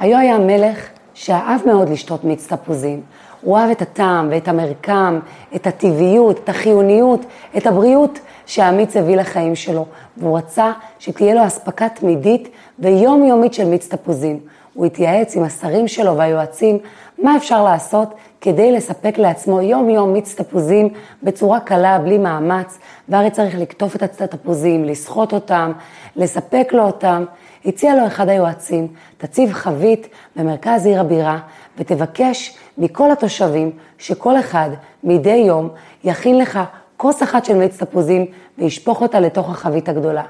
היו 0.00 0.18
היה 0.18 0.38
מלך 0.38 0.88
שאהב 1.14 1.60
מאוד 1.66 1.88
לשתות 1.88 2.24
מיץ 2.24 2.46
תפוזים. 2.52 3.00
הוא 3.40 3.58
אהב 3.58 3.70
את 3.70 3.82
הטעם 3.82 4.28
ואת 4.30 4.48
המרקם, 4.48 5.20
את 5.54 5.66
הטבעיות, 5.66 6.38
את 6.38 6.48
החיוניות, 6.48 7.20
את 7.56 7.66
הבריאות 7.66 8.18
שהמיץ 8.46 8.96
הביא 8.96 9.16
לחיים 9.16 9.56
שלו. 9.56 9.86
והוא 10.16 10.38
רצה 10.38 10.72
שתהיה 10.98 11.34
לו 11.34 11.46
אספקה 11.46 11.88
תמידית 11.88 12.48
ויומיומית 12.78 13.54
של 13.54 13.64
מיץ 13.64 13.88
תפוזים. 13.88 14.40
הוא 14.74 14.86
התייעץ 14.86 15.36
עם 15.36 15.42
השרים 15.42 15.88
שלו 15.88 16.16
והיועצים 16.16 16.78
מה 17.22 17.36
אפשר 17.36 17.64
לעשות 17.64 18.14
כדי 18.40 18.72
לספק 18.72 19.18
לעצמו 19.18 19.60
יום-יום 19.60 20.12
מיץ 20.12 20.34
תפוזים 20.34 20.88
בצורה 21.22 21.60
קלה, 21.60 21.98
בלי 21.98 22.18
מאמץ, 22.18 22.78
והרי 23.08 23.30
צריך 23.30 23.58
לקטוף 23.58 23.96
את 23.96 24.20
התפוזים, 24.20 24.84
לסחוט 24.84 25.32
אותם, 25.32 25.72
לספק 26.16 26.68
לו 26.72 26.82
אותם. 26.82 27.24
הציע 27.64 27.94
לו 27.94 28.06
אחד 28.06 28.28
היועצים, 28.28 28.88
תציב 29.18 29.52
חבית 29.52 30.08
במרכז 30.36 30.86
עיר 30.86 31.00
הבירה 31.00 31.38
ותבקש 31.78 32.56
מכל 32.78 33.10
התושבים 33.10 33.70
שכל 33.98 34.38
אחד 34.38 34.70
מדי 35.04 35.34
יום 35.46 35.68
יכין 36.04 36.38
לך 36.38 36.60
כוס 36.96 37.22
אחת 37.22 37.44
של 37.44 37.56
מיץ 37.56 37.76
תפוזים 37.82 38.26
וישפוך 38.58 39.02
אותה 39.02 39.20
לתוך 39.20 39.50
החבית 39.50 39.88
הגדולה. 39.88 40.24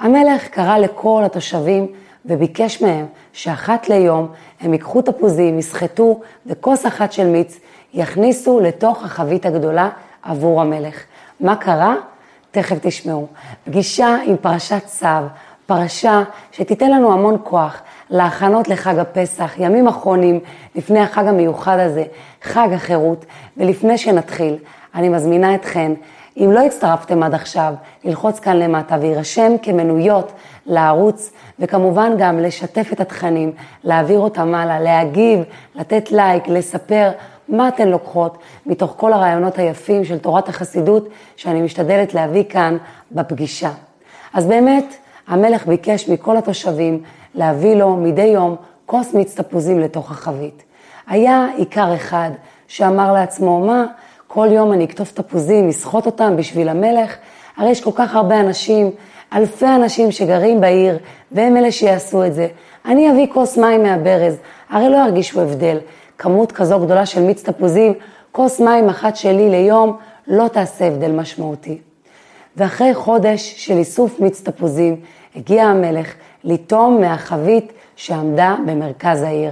המלך 0.00 0.48
קרא 0.48 0.78
לכל 0.78 1.22
התושבים 1.26 1.86
וביקש 2.26 2.82
מהם 2.82 3.06
שאחת 3.32 3.88
ליום 3.88 4.28
הם 4.60 4.72
ייקחו 4.72 5.02
תפוזים, 5.02 5.58
יסחטו 5.58 6.20
וכוס 6.46 6.86
אחת 6.86 7.12
של 7.12 7.26
מיץ 7.26 7.58
יכניסו 7.94 8.60
לתוך 8.60 9.04
החבית 9.04 9.46
הגדולה 9.46 9.90
עבור 10.22 10.60
המלך. 10.60 11.04
מה 11.40 11.56
קרה? 11.56 11.94
תכף 12.50 12.76
תשמעו. 12.80 13.26
פגישה 13.64 14.16
עם 14.24 14.36
פרשת 14.36 14.86
צו, 14.86 15.06
פרשה 15.66 16.22
שתיתן 16.52 16.90
לנו 16.90 17.12
המון 17.12 17.36
כוח 17.44 17.82
להכנות 18.10 18.68
לחג 18.68 18.98
הפסח, 18.98 19.52
ימים 19.58 19.88
אחרונים 19.88 20.40
לפני 20.74 21.00
החג 21.00 21.26
המיוחד 21.26 21.78
הזה, 21.78 22.04
חג 22.42 22.68
החירות, 22.74 23.24
ולפני 23.56 23.98
שנתחיל, 23.98 24.56
אני 24.94 25.08
מזמינה 25.08 25.54
אתכן, 25.54 25.92
אם 26.36 26.50
לא 26.52 26.60
הצטרפתם 26.60 27.22
עד 27.22 27.34
עכשיו, 27.34 27.74
ללחוץ 28.04 28.38
כאן 28.38 28.56
למטה 28.56 28.96
ויירשם 29.00 29.52
כמנויות 29.62 30.32
לערוץ, 30.66 31.32
וכמובן 31.58 32.12
גם 32.18 32.38
לשתף 32.38 32.88
את 32.92 33.00
התכנים, 33.00 33.52
להעביר 33.84 34.18
אותם 34.18 34.54
הלאה, 34.54 34.80
להגיב, 34.80 35.40
לתת 35.74 36.12
לייק, 36.12 36.48
לספר 36.48 37.10
מה 37.48 37.68
אתן 37.68 37.88
לוקחות 37.88 38.38
מתוך 38.66 38.94
כל 38.96 39.12
הרעיונות 39.12 39.58
היפים 39.58 40.04
של 40.04 40.18
תורת 40.18 40.48
החסידות 40.48 41.08
שאני 41.36 41.62
משתדלת 41.62 42.14
להביא 42.14 42.44
כאן 42.48 42.76
בפגישה. 43.12 43.70
אז 44.34 44.46
באמת, 44.46 44.94
המלך 45.28 45.66
ביקש 45.66 46.08
מכל 46.08 46.36
התושבים 46.36 47.02
להביא 47.34 47.74
לו 47.74 47.96
מדי 47.96 48.22
יום 48.22 48.56
כוס 48.86 49.14
מיץ 49.14 49.40
תפוזים 49.40 49.80
לתוך 49.80 50.10
החבית. 50.10 50.62
היה 51.06 51.46
עיקר 51.56 51.94
אחד 51.94 52.30
שאמר 52.68 53.12
לעצמו, 53.12 53.60
מה, 53.60 53.86
כל 54.26 54.48
יום 54.50 54.72
אני 54.72 54.84
אכתוב 54.84 55.10
תפוזים, 55.14 55.68
אסחוט 55.68 56.06
אותם 56.06 56.36
בשביל 56.36 56.68
המלך? 56.68 57.16
הרי 57.56 57.70
יש 57.70 57.80
כל 57.80 57.90
כך 57.94 58.14
הרבה 58.14 58.40
אנשים, 58.40 58.90
אלפי 59.32 59.66
אנשים 59.66 60.12
שגרים 60.12 60.60
בעיר, 60.60 60.98
והם 61.32 61.56
אלה 61.56 61.72
שיעשו 61.72 62.24
את 62.24 62.34
זה. 62.34 62.48
אני 62.84 63.10
אביא 63.10 63.26
כוס 63.32 63.58
מים 63.58 63.82
מהברז, 63.82 64.36
הרי 64.70 64.88
לא 64.88 64.96
ירגישו 64.96 65.40
הבדל. 65.40 65.78
כמות 66.18 66.52
כזו 66.52 66.78
גדולה 66.80 67.06
של 67.06 67.22
מיץ 67.22 67.42
תפוזים, 67.42 67.94
כוס 68.32 68.60
מים 68.60 68.88
אחת 68.88 69.16
שלי 69.16 69.50
ליום, 69.50 69.96
לא 70.26 70.48
תעשה 70.48 70.86
הבדל 70.86 71.12
משמעותי. 71.12 71.78
ואחרי 72.56 72.94
חודש 72.94 73.54
של 73.56 73.78
איסוף 73.78 74.20
מיץ 74.20 74.40
תפוזים, 74.40 75.00
הגיע 75.36 75.64
המלך 75.64 76.14
לטום 76.44 77.00
מהחבית 77.00 77.72
שעמדה 77.96 78.56
במרכז 78.66 79.22
העיר. 79.22 79.50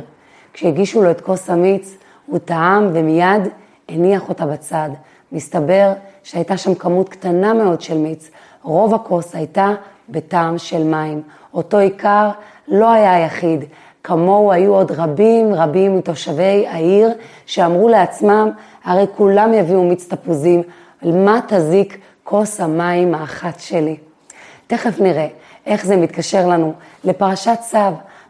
כשהגישו 0.52 1.02
לו 1.02 1.10
את 1.10 1.20
כוס 1.20 1.50
המיץ, 1.50 1.96
הוא 2.26 2.38
טעם 2.38 2.90
ומיד 2.92 3.42
הניח 3.88 4.28
אותה 4.28 4.46
בצד. 4.46 4.90
מסתבר 5.32 5.92
שהייתה 6.22 6.56
שם 6.56 6.74
כמות 6.74 7.08
קטנה 7.08 7.54
מאוד 7.54 7.80
של 7.80 7.98
מיץ. 7.98 8.30
רוב 8.62 8.94
הכוס 8.94 9.34
הייתה 9.34 9.74
בטעם 10.08 10.58
של 10.58 10.82
מים. 10.84 11.22
אותו 11.54 11.78
עיקר 11.78 12.30
לא 12.68 12.92
היה 12.92 13.14
היחיד. 13.14 13.64
כמוהו 14.02 14.52
היו 14.52 14.74
עוד 14.74 14.92
רבים 14.92 15.54
רבים 15.54 15.98
מתושבי 15.98 16.66
העיר 16.66 17.10
שאמרו 17.46 17.88
לעצמם, 17.88 18.50
הרי 18.84 19.06
כולם 19.16 19.54
יביאו 19.54 19.84
מיץ 19.84 20.06
תפוזים, 20.08 20.62
מה 21.02 21.40
תזיק 21.48 21.98
כוס 22.24 22.60
המים 22.60 23.14
האחת 23.14 23.60
שלי? 23.60 23.96
תכף 24.66 25.00
נראה 25.00 25.26
איך 25.66 25.86
זה 25.86 25.96
מתקשר 25.96 26.46
לנו 26.46 26.72
לפרשת 27.04 27.58
צו. 27.60 27.78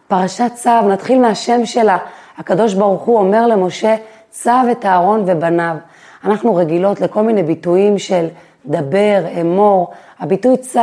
פרשת 0.08 0.50
צו, 0.54 0.88
נתחיל 0.88 1.20
מהשם 1.20 1.66
שלה. 1.66 1.98
הקדוש 2.38 2.74
ברוך 2.74 3.02
הוא 3.02 3.18
אומר 3.18 3.46
למשה, 3.46 3.96
צו 4.30 4.50
את 4.72 4.86
אהרון 4.86 5.24
ובניו. 5.26 5.76
אנחנו 6.24 6.54
רגילות 6.54 7.00
לכל 7.00 7.22
מיני 7.22 7.42
ביטויים 7.42 7.98
של 7.98 8.26
דבר, 8.66 9.24
אמור. 9.40 9.92
הביטוי 10.20 10.56
צו 10.56 10.80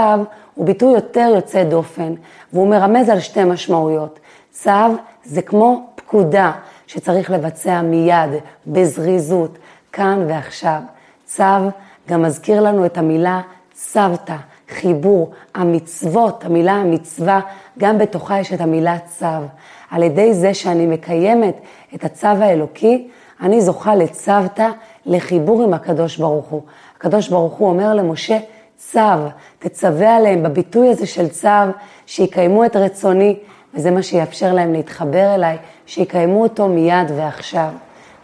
הוא 0.56 0.66
ביטוי 0.66 0.94
יותר 0.94 1.32
יוצא 1.36 1.64
דופן, 1.64 2.14
והוא 2.54 2.68
מרמז 2.68 3.10
על 3.10 3.20
שתי 3.20 3.44
משמעויות. 3.44 4.20
צו 4.52 4.72
זה 5.24 5.42
כמו 5.42 5.86
פקודה 5.96 6.52
שצריך 6.88 7.32
לבצע 7.32 7.82
מיד, 7.82 8.30
בזריזות, 8.68 9.58
כאן 9.92 10.26
ועכשיו. 10.28 10.82
צו 11.26 11.44
גם 12.12 12.22
מזכיר 12.22 12.62
לנו 12.62 12.86
את 12.86 12.98
המילה 12.98 13.42
צוותא, 13.74 14.36
חיבור, 14.70 15.32
המצוות, 15.56 16.46
המילה 16.46 16.72
המצווה, 16.72 17.40
גם 17.80 17.98
בתוכה 17.98 18.40
יש 18.40 18.54
את 18.54 18.62
המילה 18.62 18.98
צו. 19.00 19.26
על 19.92 20.04
ידי 20.04 20.34
זה 20.34 20.54
שאני 20.54 20.86
מקיימת 20.86 21.56
את 21.96 22.04
הצו 22.04 22.28
האלוקי, 22.28 23.08
אני 23.42 23.62
זוכה 23.62 23.96
לצוותא, 23.96 24.70
לחיבור 25.06 25.64
עם 25.64 25.74
הקדוש 25.74 26.18
ברוך 26.18 26.46
הוא. 26.46 26.62
הקדוש 26.98 27.30
ברוך 27.30 27.54
הוא 27.54 27.70
אומר 27.70 27.94
למשה, 27.94 28.38
צו, 28.78 29.00
תצווה 29.60 30.16
עליהם 30.16 30.44
בביטוי 30.44 30.90
הזה 30.90 31.06
של 31.06 31.28
צו, 31.28 31.48
שיקיימו 32.06 32.66
את 32.66 32.76
רצוני, 32.76 33.40
וזה 33.74 33.92
מה 33.92 34.04
שיאפשר 34.04 34.54
להם 34.54 34.74
להתחבר 34.74 35.36
אליי, 35.36 35.58
שיקיימו 35.86 36.44
אותו 36.44 36.68
מיד 36.68 37.12
ועכשיו. 37.16 37.70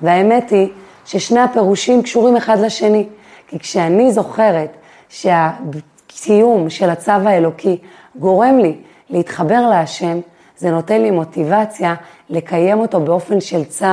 והאמת 0.02 0.50
היא 0.50 0.70
ששני 1.06 1.40
הפירושים 1.40 2.04
קשורים 2.04 2.38
אחד 2.38 2.60
לשני, 2.60 3.08
כי 3.48 3.60
כשאני 3.60 4.12
זוכרת 4.12 4.78
שהקיום 5.10 6.70
של 6.70 6.90
הצו 6.90 7.12
האלוקי 7.12 7.78
גורם 8.16 8.58
לי 8.58 8.76
להתחבר 9.10 9.70
להשם, 9.70 10.20
זה 10.58 10.72
נותן 10.72 11.02
לי 11.02 11.12
מוטיבציה 11.12 11.96
לקיים 12.30 12.80
אותו 12.80 13.00
באופן 13.00 13.42
של 13.42 13.64
צו, 13.66 13.86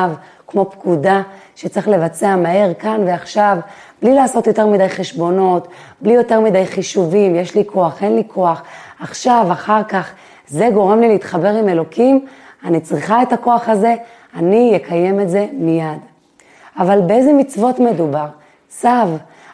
כמו 0.46 0.70
פקודה 0.70 1.22
שצריך 1.56 1.88
לבצע 1.88 2.36
מהר 2.36 2.74
כאן 2.74 3.00
ועכשיו, 3.06 3.58
בלי 4.02 4.14
לעשות 4.14 4.46
יותר 4.46 4.66
מדי 4.66 4.88
חשבונות, 4.88 5.68
בלי 6.00 6.12
יותר 6.12 6.40
מדי 6.40 6.66
חישובים, 6.66 7.34
יש 7.34 7.54
לי 7.54 7.64
כוח, 7.66 8.02
אין 8.02 8.16
לי 8.16 8.22
כוח, 8.28 8.62
עכשיו, 9.00 9.46
אחר 9.52 9.82
כך, 9.82 10.12
זה 10.48 10.68
גורם 10.74 11.00
לי 11.00 11.08
להתחבר 11.08 11.48
עם 11.48 11.68
אלוקים, 11.68 12.26
אני 12.64 12.80
צריכה 12.80 13.22
את 13.22 13.32
הכוח 13.32 13.68
הזה, 13.68 13.94
אני 14.36 14.76
אקיים 14.76 15.20
את 15.20 15.28
זה 15.28 15.46
מיד. 15.52 15.98
אבל 16.78 17.00
באיזה 17.00 17.32
מצוות 17.32 17.78
מדובר? 17.80 18.26
צו. 18.68 18.88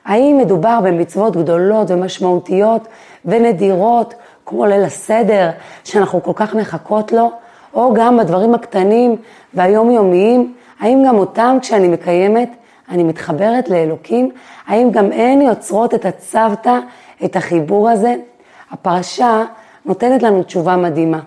האם 0.05 0.39
מדובר 0.39 0.81
במצוות 0.85 1.37
גדולות 1.37 1.91
ומשמעותיות 1.91 2.89
ונדירות, 3.25 4.15
כמו 4.47 4.67
ליל 4.67 4.85
הסדר, 4.85 5.51
שאנחנו 5.85 6.23
כל 6.23 6.33
כך 6.35 6.55
מחכות 6.55 7.13
לו, 7.13 7.31
או 7.75 7.95
גם 7.95 8.17
בדברים 8.17 8.55
הקטנים 8.55 9.17
והיומיומיים, 9.55 10.55
האם 10.81 11.05
גם 11.07 11.19
אותם 11.19 11.59
כשאני 11.61 11.89
מקיימת, 11.89 12.51
אני 12.89 13.03
מתחברת 13.03 13.69
לאלוקים? 13.69 14.31
האם 14.67 14.91
גם 14.91 15.13
הן 15.13 15.41
יוצרות 15.41 15.95
את 15.95 16.05
הצוותא, 16.05 16.79
את 17.25 17.37
החיבור 17.37 17.91
הזה? 17.91 18.15
הפרשה 18.71 19.45
נותנת 19.85 20.23
לנו 20.23 20.43
תשובה 20.43 20.77
מדהימה. 20.77 21.21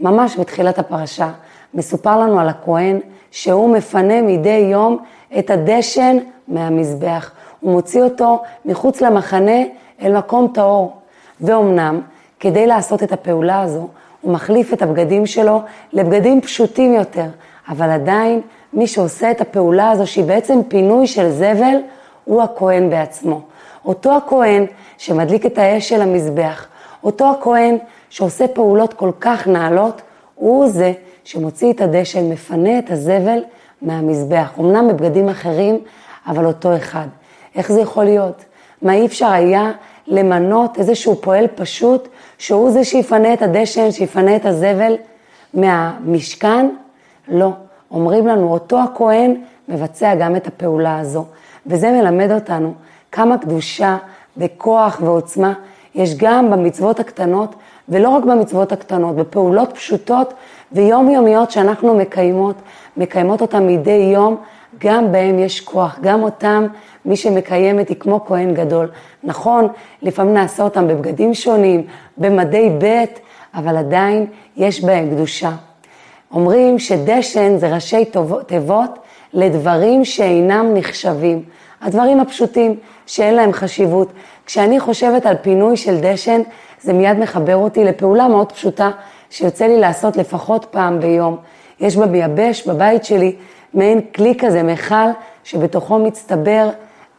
ממש 0.00 0.36
בתחילת 0.36 0.78
הפרשה 0.78 1.30
מסופר 1.74 2.18
לנו 2.18 2.40
על 2.40 2.48
הכהן 2.48 2.98
שהוא 3.30 3.76
מפנה 3.76 4.22
מדי 4.22 4.68
יום 4.70 4.98
את 5.38 5.50
הדשן 5.50 6.16
מהמזבח. 6.48 7.30
הוא 7.60 7.72
מוציא 7.72 8.02
אותו 8.02 8.42
מחוץ 8.64 9.00
למחנה 9.00 9.62
אל 10.02 10.16
מקום 10.16 10.48
טהור. 10.54 10.96
ואומנם, 11.40 12.00
כדי 12.40 12.66
לעשות 12.66 13.02
את 13.02 13.12
הפעולה 13.12 13.60
הזו, 13.60 13.88
הוא 14.20 14.32
מחליף 14.32 14.72
את 14.72 14.82
הבגדים 14.82 15.26
שלו 15.26 15.62
לבגדים 15.92 16.40
פשוטים 16.40 16.94
יותר, 16.94 17.26
אבל 17.68 17.90
עדיין 17.90 18.40
מי 18.72 18.86
שעושה 18.86 19.30
את 19.30 19.40
הפעולה 19.40 19.90
הזו, 19.90 20.06
שהיא 20.06 20.24
בעצם 20.24 20.60
פינוי 20.68 21.06
של 21.06 21.30
זבל, 21.30 21.76
הוא 22.24 22.42
הכהן 22.42 22.90
בעצמו. 22.90 23.40
אותו 23.84 24.16
הכהן 24.16 24.66
שמדליק 24.98 25.46
את 25.46 25.58
האש 25.58 25.88
של 25.88 26.02
המזבח, 26.02 26.66
אותו 27.04 27.30
הכהן 27.30 27.78
שעושה 28.10 28.48
פעולות 28.48 28.94
כל 28.94 29.10
כך 29.20 29.46
נעלות, 29.46 30.02
הוא 30.34 30.68
זה 30.68 30.92
שמוציא 31.24 31.72
את 31.72 31.80
הדשן, 31.80 32.30
מפנה 32.30 32.78
את 32.78 32.90
הזבל 32.90 33.38
מהמזבח. 33.82 34.50
אמנם 34.60 34.88
בבגדים 34.88 35.28
אחרים, 35.28 35.78
אבל 36.26 36.46
אותו 36.46 36.76
אחד. 36.76 37.06
איך 37.54 37.72
זה 37.72 37.80
יכול 37.80 38.04
להיות? 38.04 38.44
מה 38.82 38.94
אי 38.94 39.06
אפשר 39.06 39.26
היה 39.26 39.72
למנות 40.06 40.78
איזשהו 40.78 41.16
פועל 41.20 41.46
פשוט, 41.54 42.08
שהוא 42.38 42.70
זה 42.70 42.84
שיפנה 42.84 43.32
את 43.32 43.42
הדשן, 43.42 43.90
שיפנה 43.90 44.36
את 44.36 44.46
הזבל? 44.46 44.96
מהמשכן? 45.54 46.68
לא. 47.28 47.50
אומרים 47.90 48.26
לנו, 48.26 48.52
אותו 48.52 48.80
הכהן 48.82 49.34
מבצע 49.68 50.14
גם 50.14 50.36
את 50.36 50.46
הפעולה 50.46 50.98
הזו. 50.98 51.24
וזה 51.66 51.90
מלמד 51.90 52.32
אותנו 52.32 52.74
כמה 53.12 53.38
קדושה 53.38 53.96
וכוח 54.36 55.00
ועוצמה 55.04 55.52
יש 55.94 56.14
גם 56.16 56.50
במצוות 56.50 57.00
הקטנות, 57.00 57.54
ולא 57.88 58.08
רק 58.08 58.24
במצוות 58.24 58.72
הקטנות, 58.72 59.16
בפעולות 59.16 59.72
פשוטות 59.72 60.34
ויומיומיות 60.72 61.50
שאנחנו 61.50 61.94
מקיימות, 61.94 62.56
מקיימות 62.96 63.40
אותן 63.40 63.66
מדי 63.66 64.10
יום, 64.14 64.36
גם 64.78 65.12
בהם 65.12 65.38
יש 65.38 65.60
כוח, 65.60 65.98
גם 66.02 66.22
אותם 66.22 66.66
מי 67.04 67.16
שמקיימת 67.16 67.88
היא 67.88 67.96
כמו 67.96 68.24
כהן 68.24 68.54
גדול. 68.54 68.88
נכון, 69.24 69.68
לפעמים 70.02 70.34
נעשה 70.34 70.62
אותם 70.62 70.88
בבגדים 70.88 71.34
שונים, 71.34 71.86
במדי 72.18 72.70
ב', 72.78 73.04
אבל 73.54 73.76
עדיין 73.76 74.26
יש 74.56 74.84
בהם 74.84 75.10
קדושה. 75.10 75.50
אומרים 76.32 76.78
שדשן 76.78 77.58
זה 77.58 77.74
ראשי 77.74 78.04
תיבות 78.46 78.98
לדברים 79.32 80.04
שאינם 80.04 80.74
נחשבים. 80.74 81.42
הדברים 81.82 82.20
הפשוטים 82.20 82.76
שאין 83.06 83.34
להם 83.34 83.52
חשיבות. 83.52 84.12
כשאני 84.46 84.80
חושבת 84.80 85.26
על 85.26 85.36
פינוי 85.42 85.76
של 85.76 85.98
דשן, 86.00 86.40
זה 86.80 86.92
מיד 86.92 87.18
מחבר 87.18 87.56
אותי 87.56 87.84
לפעולה 87.84 88.28
מאוד 88.28 88.52
פשוטה 88.52 88.90
שיוצא 89.30 89.66
לי 89.66 89.80
לעשות 89.80 90.16
לפחות 90.16 90.66
פעם 90.70 91.00
ביום. 91.00 91.36
יש 91.80 91.96
במייבש, 91.96 92.66
בבית 92.66 93.04
שלי, 93.04 93.36
מעין 93.74 94.00
כלי 94.14 94.34
כזה, 94.38 94.62
מכל, 94.62 94.94
שבתוכו 95.44 95.98
מצטבר 95.98 96.68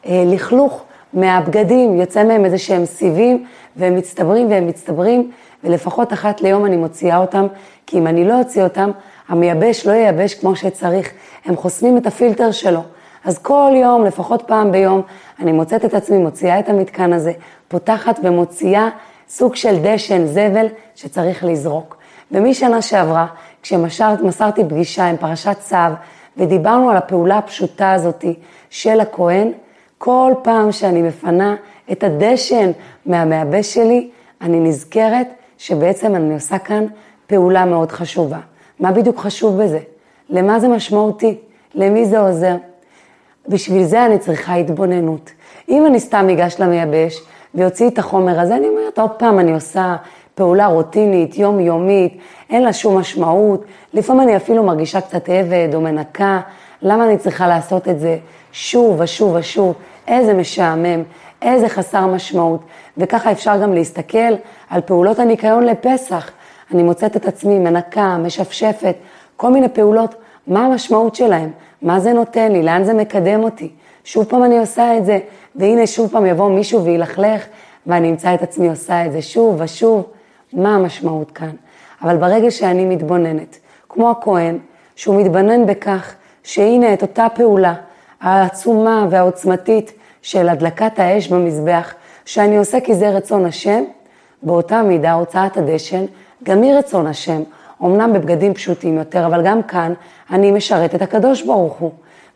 לכלוך 0.05 0.83
מהבגדים, 1.13 1.99
יוצא 1.99 2.23
מהם 2.23 2.45
איזה 2.45 2.57
שהם 2.57 2.85
סיבים, 2.85 3.45
והם 3.75 3.95
מצטברים 3.95 4.49
והם 4.49 4.67
מצטברים, 4.67 5.31
ולפחות 5.63 6.13
אחת 6.13 6.41
ליום 6.41 6.65
אני 6.65 6.77
מוציאה 6.77 7.17
אותם, 7.17 7.47
כי 7.87 7.97
אם 7.97 8.07
אני 8.07 8.27
לא 8.27 8.39
אוציא 8.39 8.63
אותם, 8.63 8.91
המייבש 9.27 9.87
לא 9.87 9.91
ייבש 9.91 10.33
כמו 10.33 10.55
שצריך, 10.55 11.11
הם 11.45 11.55
חוסמים 11.55 11.97
את 11.97 12.07
הפילטר 12.07 12.51
שלו. 12.51 12.81
אז 13.25 13.37
כל 13.37 13.71
יום, 13.75 14.05
לפחות 14.05 14.41
פעם 14.41 14.71
ביום, 14.71 15.01
אני 15.39 15.51
מוצאת 15.51 15.85
את 15.85 15.93
עצמי, 15.93 16.17
מוציאה 16.17 16.59
את 16.59 16.69
המתקן 16.69 17.13
הזה, 17.13 17.31
פותחת 17.67 18.19
ומוציאה 18.23 18.89
סוג 19.29 19.55
של 19.55 19.77
דשן, 19.81 20.25
זבל, 20.25 20.67
שצריך 20.95 21.43
לזרוק. 21.43 21.97
ומשנה 22.31 22.81
שעברה, 22.81 23.25
כשמסרתי 23.61 24.63
פגישה 24.63 25.05
עם 25.05 25.17
פרשת 25.17 25.55
צו, 25.59 25.75
ודיברנו 26.37 26.89
על 26.89 26.97
הפעולה 26.97 27.37
הפשוטה 27.37 27.93
הזאתי 27.93 28.33
של 28.69 28.99
הכהן, 28.99 29.51
כל 30.03 30.33
פעם 30.41 30.71
שאני 30.71 31.01
מפנה 31.01 31.55
את 31.91 32.03
הדשן 32.03 32.71
מהמייבש 33.05 33.73
שלי, 33.73 34.09
אני 34.41 34.59
נזכרת 34.59 35.27
שבעצם 35.57 36.15
אני 36.15 36.33
עושה 36.33 36.57
כאן 36.59 36.85
פעולה 37.27 37.65
מאוד 37.65 37.91
חשובה. 37.91 38.37
מה 38.79 38.91
בדיוק 38.91 39.19
חשוב 39.19 39.63
בזה? 39.63 39.79
למה 40.29 40.59
זה 40.59 40.67
משמעותי? 40.67 41.37
למי 41.75 42.05
זה 42.05 42.19
עוזר? 42.19 42.55
בשביל 43.47 43.83
זה 43.83 44.05
אני 44.05 44.19
צריכה 44.19 44.55
התבוננות. 44.55 45.31
אם 45.69 45.85
אני 45.85 45.99
סתם 45.99 46.29
אגש 46.29 46.55
למייבש 46.59 47.21
ויוציא 47.55 47.87
את 47.87 47.99
החומר 47.99 48.39
הזה, 48.39 48.55
אני 48.55 48.67
אומרת, 48.67 48.99
עוד 48.99 49.11
פעם 49.11 49.39
אני 49.39 49.53
עושה 49.53 49.95
פעולה 50.35 50.67
רוטינית, 50.67 51.37
יומיומית, 51.37 52.17
אין 52.49 52.63
לה 52.63 52.73
שום 52.73 52.97
משמעות. 52.97 53.65
לפעמים 53.93 54.21
אני 54.21 54.35
אפילו 54.35 54.63
מרגישה 54.63 55.01
קצת 55.01 55.29
עבד 55.29 55.69
או 55.73 55.81
מנקה, 55.81 56.41
למה 56.81 57.05
אני 57.05 57.17
צריכה 57.17 57.47
לעשות 57.47 57.87
את 57.87 57.99
זה 57.99 58.17
שוב 58.51 58.99
ושוב 58.99 59.35
ושוב? 59.35 59.75
איזה 60.07 60.33
משעמם, 60.33 61.03
איזה 61.41 61.69
חסר 61.69 62.07
משמעות. 62.07 62.59
וככה 62.97 63.31
אפשר 63.31 63.61
גם 63.61 63.73
להסתכל 63.73 64.33
על 64.69 64.81
פעולות 64.81 65.19
הניקיון 65.19 65.63
לפסח. 65.63 66.31
אני 66.73 66.83
מוצאת 66.83 67.15
את 67.15 67.25
עצמי 67.25 67.59
מנקה, 67.59 68.17
משפשפת, 68.17 68.95
כל 69.37 69.51
מיני 69.51 69.69
פעולות, 69.69 70.15
מה 70.47 70.65
המשמעות 70.65 71.15
שלהן? 71.15 71.49
מה 71.81 71.99
זה 71.99 72.13
נותן 72.13 72.51
לי? 72.51 72.63
לאן 72.63 72.83
זה 72.83 72.93
מקדם 72.93 73.43
אותי? 73.43 73.71
שוב 74.03 74.25
פעם 74.25 74.43
אני 74.43 74.59
עושה 74.59 74.97
את 74.97 75.05
זה, 75.05 75.19
והנה 75.55 75.87
שוב 75.87 76.11
פעם 76.11 76.25
יבוא 76.25 76.49
מישהו 76.49 76.83
וילכלך, 76.85 77.45
ואני 77.87 78.09
אמצא 78.09 78.33
את 78.33 78.41
עצמי 78.41 78.69
עושה 78.69 79.05
את 79.05 79.11
זה 79.11 79.21
שוב 79.21 79.55
ושוב. 79.59 80.03
מה 80.53 80.75
המשמעות 80.75 81.31
כאן? 81.31 81.51
אבל 82.01 82.17
ברגע 82.17 82.51
שאני 82.51 82.85
מתבוננת, 82.85 83.57
כמו 83.89 84.11
הכהן, 84.11 84.57
שהוא 84.95 85.21
מתבונן 85.21 85.65
בכך 85.65 86.15
שהנה 86.43 86.93
את 86.93 87.01
אותה 87.01 87.27
פעולה 87.35 87.73
העצומה 88.21 89.07
והעוצמתית 89.09 89.91
של 90.21 90.49
הדלקת 90.49 90.99
האש 90.99 91.27
במזבח, 91.27 91.93
שאני 92.25 92.57
עושה 92.57 92.79
כי 92.79 92.95
זה 92.95 93.09
רצון 93.09 93.45
השם, 93.45 93.83
באותה 94.43 94.81
מידה 94.81 95.13
הוצאת 95.13 95.57
הדשן 95.57 96.05
גם 96.43 96.61
היא 96.61 96.73
רצון 96.73 97.07
השם, 97.07 97.41
אמנם 97.83 98.13
בבגדים 98.13 98.53
פשוטים 98.53 98.97
יותר, 98.97 99.25
אבל 99.25 99.45
גם 99.45 99.63
כאן 99.63 99.93
אני 100.31 100.51
משרת 100.51 100.95
את 100.95 101.01
הקדוש 101.01 101.41
ברוך 101.41 101.73
הוא. 101.73 101.91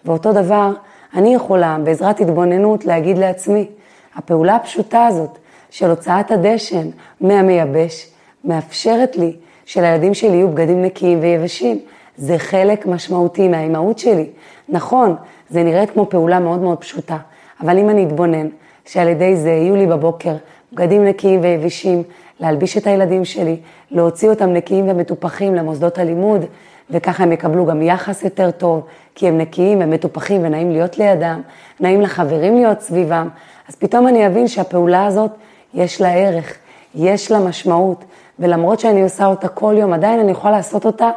ואותו 0.06 0.34
דבר, 0.34 0.72
אני 1.16 1.36
יכולה 1.36 1.78
בעזרת 1.84 2.20
התבוננות 2.20 2.86
להגיד 2.86 3.18
לעצמי, 3.18 3.68
הפעולה 4.16 4.56
הפשוטה 4.56 5.06
הזאת 5.06 5.38
של 5.70 5.90
הוצאת 5.90 6.32
הדשן 6.32 6.88
מהמייבש, 7.22 8.10
מאפשרת 8.44 9.16
לי 9.16 9.36
שלילדים 9.66 10.14
שלי 10.14 10.36
יהיו 10.36 10.50
בגדים 10.50 10.82
נקיים 10.82 11.20
ויבשים. 11.22 11.80
זה 12.18 12.38
חלק 12.38 12.86
משמעותי 12.86 13.48
מהאימהות 13.48 14.00
שלי. 14.00 14.30
נכון, 14.70 15.16
זה 15.50 15.64
נראית 15.64 15.92
כמו 15.92 16.10
פעולה 16.10 16.40
מאוד 16.40 16.60
מאוד 16.60 16.78
פשוטה, 16.78 17.18
אבל 17.62 17.78
אם 17.78 17.90
אני 17.90 18.06
אתבונן 18.06 18.48
שעל 18.86 19.08
ידי 19.08 19.36
זה 19.36 19.50
יהיו 19.50 19.76
לי 19.76 19.88
בבוקר 19.88 20.36
בגדים 20.74 21.06
נקיים 21.06 21.42
ויבשים, 21.42 22.04
להלביש 22.40 22.78
את 22.78 22.88
הילדים 22.88 23.26
שלי, 23.26 23.58
להוציא 23.92 24.30
אותם 24.30 24.54
נקיים 24.54 24.90
ומטופחים 24.90 25.56
למוסדות 25.56 25.98
הלימוד, 25.98 26.46
וככה 26.90 27.24
הם 27.24 27.32
יקבלו 27.32 27.66
גם 27.66 27.82
יחס 27.82 28.24
יותר 28.24 28.52
טוב, 28.52 28.82
כי 29.16 29.28
הם 29.28 29.38
נקיים 29.38 29.82
ומטופחים 29.82 30.42
ונעים 30.44 30.72
להיות 30.72 30.98
לידם, 30.98 31.42
נעים 31.80 32.02
לחברים 32.02 32.56
להיות 32.56 32.82
סביבם, 32.82 33.30
אז 33.70 33.76
פתאום 33.76 34.08
אני 34.08 34.28
אבין 34.28 34.48
שהפעולה 34.48 35.06
הזאת, 35.06 35.32
יש 35.74 36.02
לה 36.02 36.14
ערך, 36.14 36.58
יש 36.96 37.32
לה 37.32 37.40
משמעות, 37.40 38.04
ולמרות 38.40 38.80
שאני 38.80 39.04
עושה 39.04 39.26
אותה 39.26 39.48
כל 39.48 39.76
יום, 39.78 39.94
עדיין 39.94 40.20
אני 40.20 40.32
יכולה 40.32 40.58
לעשות 40.58 40.86
אותה 40.86 41.12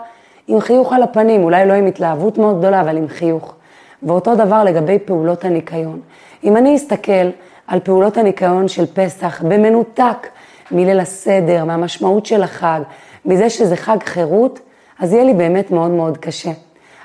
עם 0.49 0.61
חיוך 0.61 0.93
על 0.93 1.03
הפנים, 1.03 1.45
אולי 1.45 1.67
לא 1.67 1.73
עם 1.73 1.87
התלהבות 1.87 2.39
מאוד 2.39 2.59
גדולה, 2.59 2.81
אבל 2.81 2.97
עם 2.97 3.09
חיוך. 3.09 3.55
ואותו 4.03 4.35
דבר 4.35 4.65
לגבי 4.65 4.99
פעולות 4.99 5.45
הניקיון. 5.45 6.01
אם 6.45 6.57
אני 6.57 6.77
אסתכל 6.77 7.31
על 7.67 7.81
פעולות 7.81 8.17
הניקיון 8.17 8.69
של 8.69 8.87
פסח 8.87 9.43
במנותק 9.43 10.29
מליל 10.71 11.01
הסדר, 11.01 11.65
מהמשמעות 11.65 12.27
של 12.27 12.43
החג, 12.43 12.81
מזה 13.25 13.51
שזה 13.51 13.77
חג 13.77 13.97
חירות, 14.05 14.61
אז 14.99 15.13
יהיה 15.13 15.25
לי 15.25 15.35
באמת 15.35 15.71
מאוד 15.71 15.91
מאוד 15.91 16.19
קשה. 16.19 16.51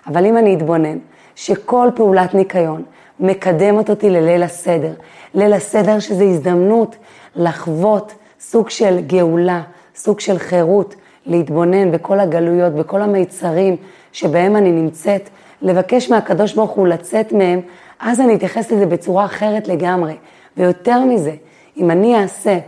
אבל 0.07 0.25
אם 0.25 0.37
אני 0.37 0.55
אתבונן 0.55 0.97
שכל 1.35 1.89
פעולת 1.95 2.33
ניקיון 2.33 2.83
מקדמת 3.19 3.89
אותי 3.89 4.09
לליל 4.09 4.43
הסדר, 4.43 4.93
ליל 5.33 5.53
הסדר 5.53 6.00
שזה 6.00 6.23
הזדמנות 6.23 6.95
לחוות 7.35 8.13
סוג 8.39 8.69
של 8.69 9.00
גאולה, 9.00 9.62
סוג 9.95 10.19
של 10.19 10.38
חירות, 10.38 10.95
להתבונן 11.25 11.92
בכל 11.92 12.20
הגלויות, 12.20 12.74
בכל 12.74 13.01
המיצרים 13.01 13.75
שבהם 14.12 14.56
אני 14.56 14.72
נמצאת, 14.72 15.30
לבקש 15.62 16.10
מהקדוש 16.10 16.53
ברוך 16.53 16.72
הוא 16.72 16.88
לצאת 16.88 17.32
מהם, 17.32 17.62
אז 18.00 18.20
אני 18.20 18.36
אתייחס 18.36 18.72
לזה 18.72 18.86
בצורה 18.86 19.25
אחרת 19.25 19.68
לגמרי. 19.68 20.15
ויותר 20.58 21.00
מזה, 21.00 21.36
אם 21.77 21.92
אני 21.92 22.22
אעשה 22.22 22.60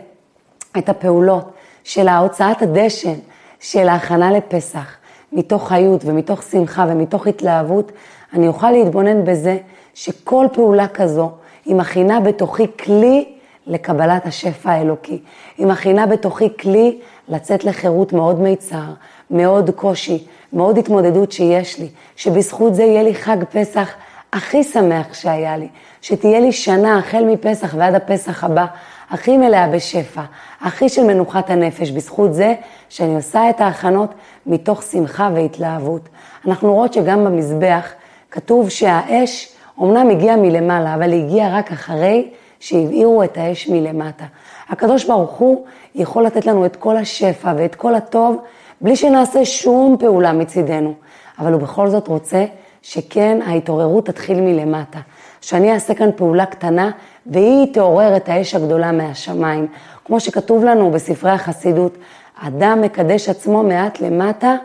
את 0.77 0.89
הפעולות 0.89 1.51
של 1.83 2.07
ההוצאת 2.07 2.61
הדשן, 2.61 3.13
של 3.59 3.87
ההכנה 3.87 4.31
לפסח, 4.31 4.95
מתוך 5.33 5.67
חיות 5.67 6.01
ומתוך 6.05 6.43
שמחה 6.43 6.85
ומתוך 6.89 7.27
התלהבות, 7.27 7.91
אני 8.33 8.47
אוכל 8.47 8.71
להתבונן 8.71 9.25
בזה 9.25 9.57
שכל 9.93 10.47
פעולה 10.53 10.87
כזו 10.87 11.31
היא 11.65 11.75
מכינה 11.75 12.19
בתוכי 12.19 12.67
כלי 12.83 13.25
לקבלת 13.67 14.25
השפע 14.25 14.71
האלוקי. 14.71 15.19
היא 15.57 15.67
מכינה 15.67 16.05
בתוכי 16.05 16.57
כלי 16.59 16.97
לצאת 17.29 17.63
לחירות 17.63 18.13
מאוד 18.13 18.39
מיצר, 18.39 18.93
מאוד 19.31 19.69
קושי, 19.69 20.23
מאוד 20.53 20.77
התמודדות 20.77 21.31
שיש 21.31 21.79
לי, 21.79 21.87
שבזכות 22.15 22.75
זה 22.75 22.83
יהיה 22.83 23.03
לי 23.03 23.15
חג 23.15 23.37
פסח 23.51 23.89
הכי 24.33 24.63
שמח 24.63 25.13
שהיה 25.13 25.57
לי, 25.57 25.67
שתהיה 26.01 26.39
לי 26.39 26.51
שנה 26.51 26.97
החל 26.97 27.25
מפסח 27.25 27.73
ועד 27.77 27.95
הפסח 27.95 28.43
הבא, 28.43 28.65
הכי 29.09 29.37
מלאה 29.37 29.67
בשפע, 29.67 30.21
הכי 30.61 30.89
של 30.89 31.03
מנוחת 31.03 31.49
הנפש, 31.49 31.91
בזכות 31.91 32.33
זה 32.33 32.53
שאני 32.89 33.15
עושה 33.15 33.49
את 33.49 33.61
ההכנות 33.61 34.13
מתוך 34.45 34.83
שמחה 34.83 35.29
והתלהבות. 35.35 36.09
אנחנו 36.47 36.73
רואות 36.73 36.93
שגם 36.93 37.25
במזבח 37.25 37.93
כתוב 38.31 38.69
שהאש 38.69 39.55
אומנם 39.77 40.09
הגיעה 40.09 40.35
מלמעלה, 40.35 40.95
אבל 40.95 41.11
היא 41.11 41.23
הגיעה 41.23 41.57
רק 41.57 41.71
אחרי 41.71 42.29
שהבעירו 42.59 43.23
את 43.23 43.37
האש 43.37 43.67
מלמטה. 43.67 44.25
הקדוש 44.69 45.05
ברוך 45.05 45.31
הוא 45.31 45.65
יכול 45.95 46.25
לתת 46.25 46.45
לנו 46.45 46.65
את 46.65 46.75
כל 46.75 46.97
השפע 46.97 47.53
ואת 47.57 47.75
כל 47.75 47.95
הטוב, 47.95 48.37
בלי 48.81 48.95
שנעשה 48.95 49.45
שום 49.45 49.97
פעולה 49.99 50.33
מצידנו. 50.33 50.93
אבל 51.39 51.53
הוא 51.53 51.61
בכל 51.61 51.89
זאת 51.89 52.07
רוצה 52.07 52.45
שכן 52.81 53.39
ההתעוררות 53.45 54.05
תתחיל 54.05 54.41
מלמטה. 54.41 54.99
שאני 55.45 55.73
אעשה 55.73 55.93
כאן 55.93 56.09
פעולה 56.15 56.45
קטנה, 56.45 56.91
והיא 57.25 57.73
תעורר 57.73 58.17
את 58.17 58.29
האש 58.29 58.55
הגדולה 58.55 58.91
מהשמיים. 58.91 59.67
כמו 60.05 60.19
שכתוב 60.19 60.63
לנו 60.63 60.91
בספרי 60.91 61.31
החסידות, 61.31 61.97
אדם 62.35 62.81
מקדש 62.81 63.29
עצמו 63.29 63.63
מעט 63.63 64.01
למטה, 64.01 64.55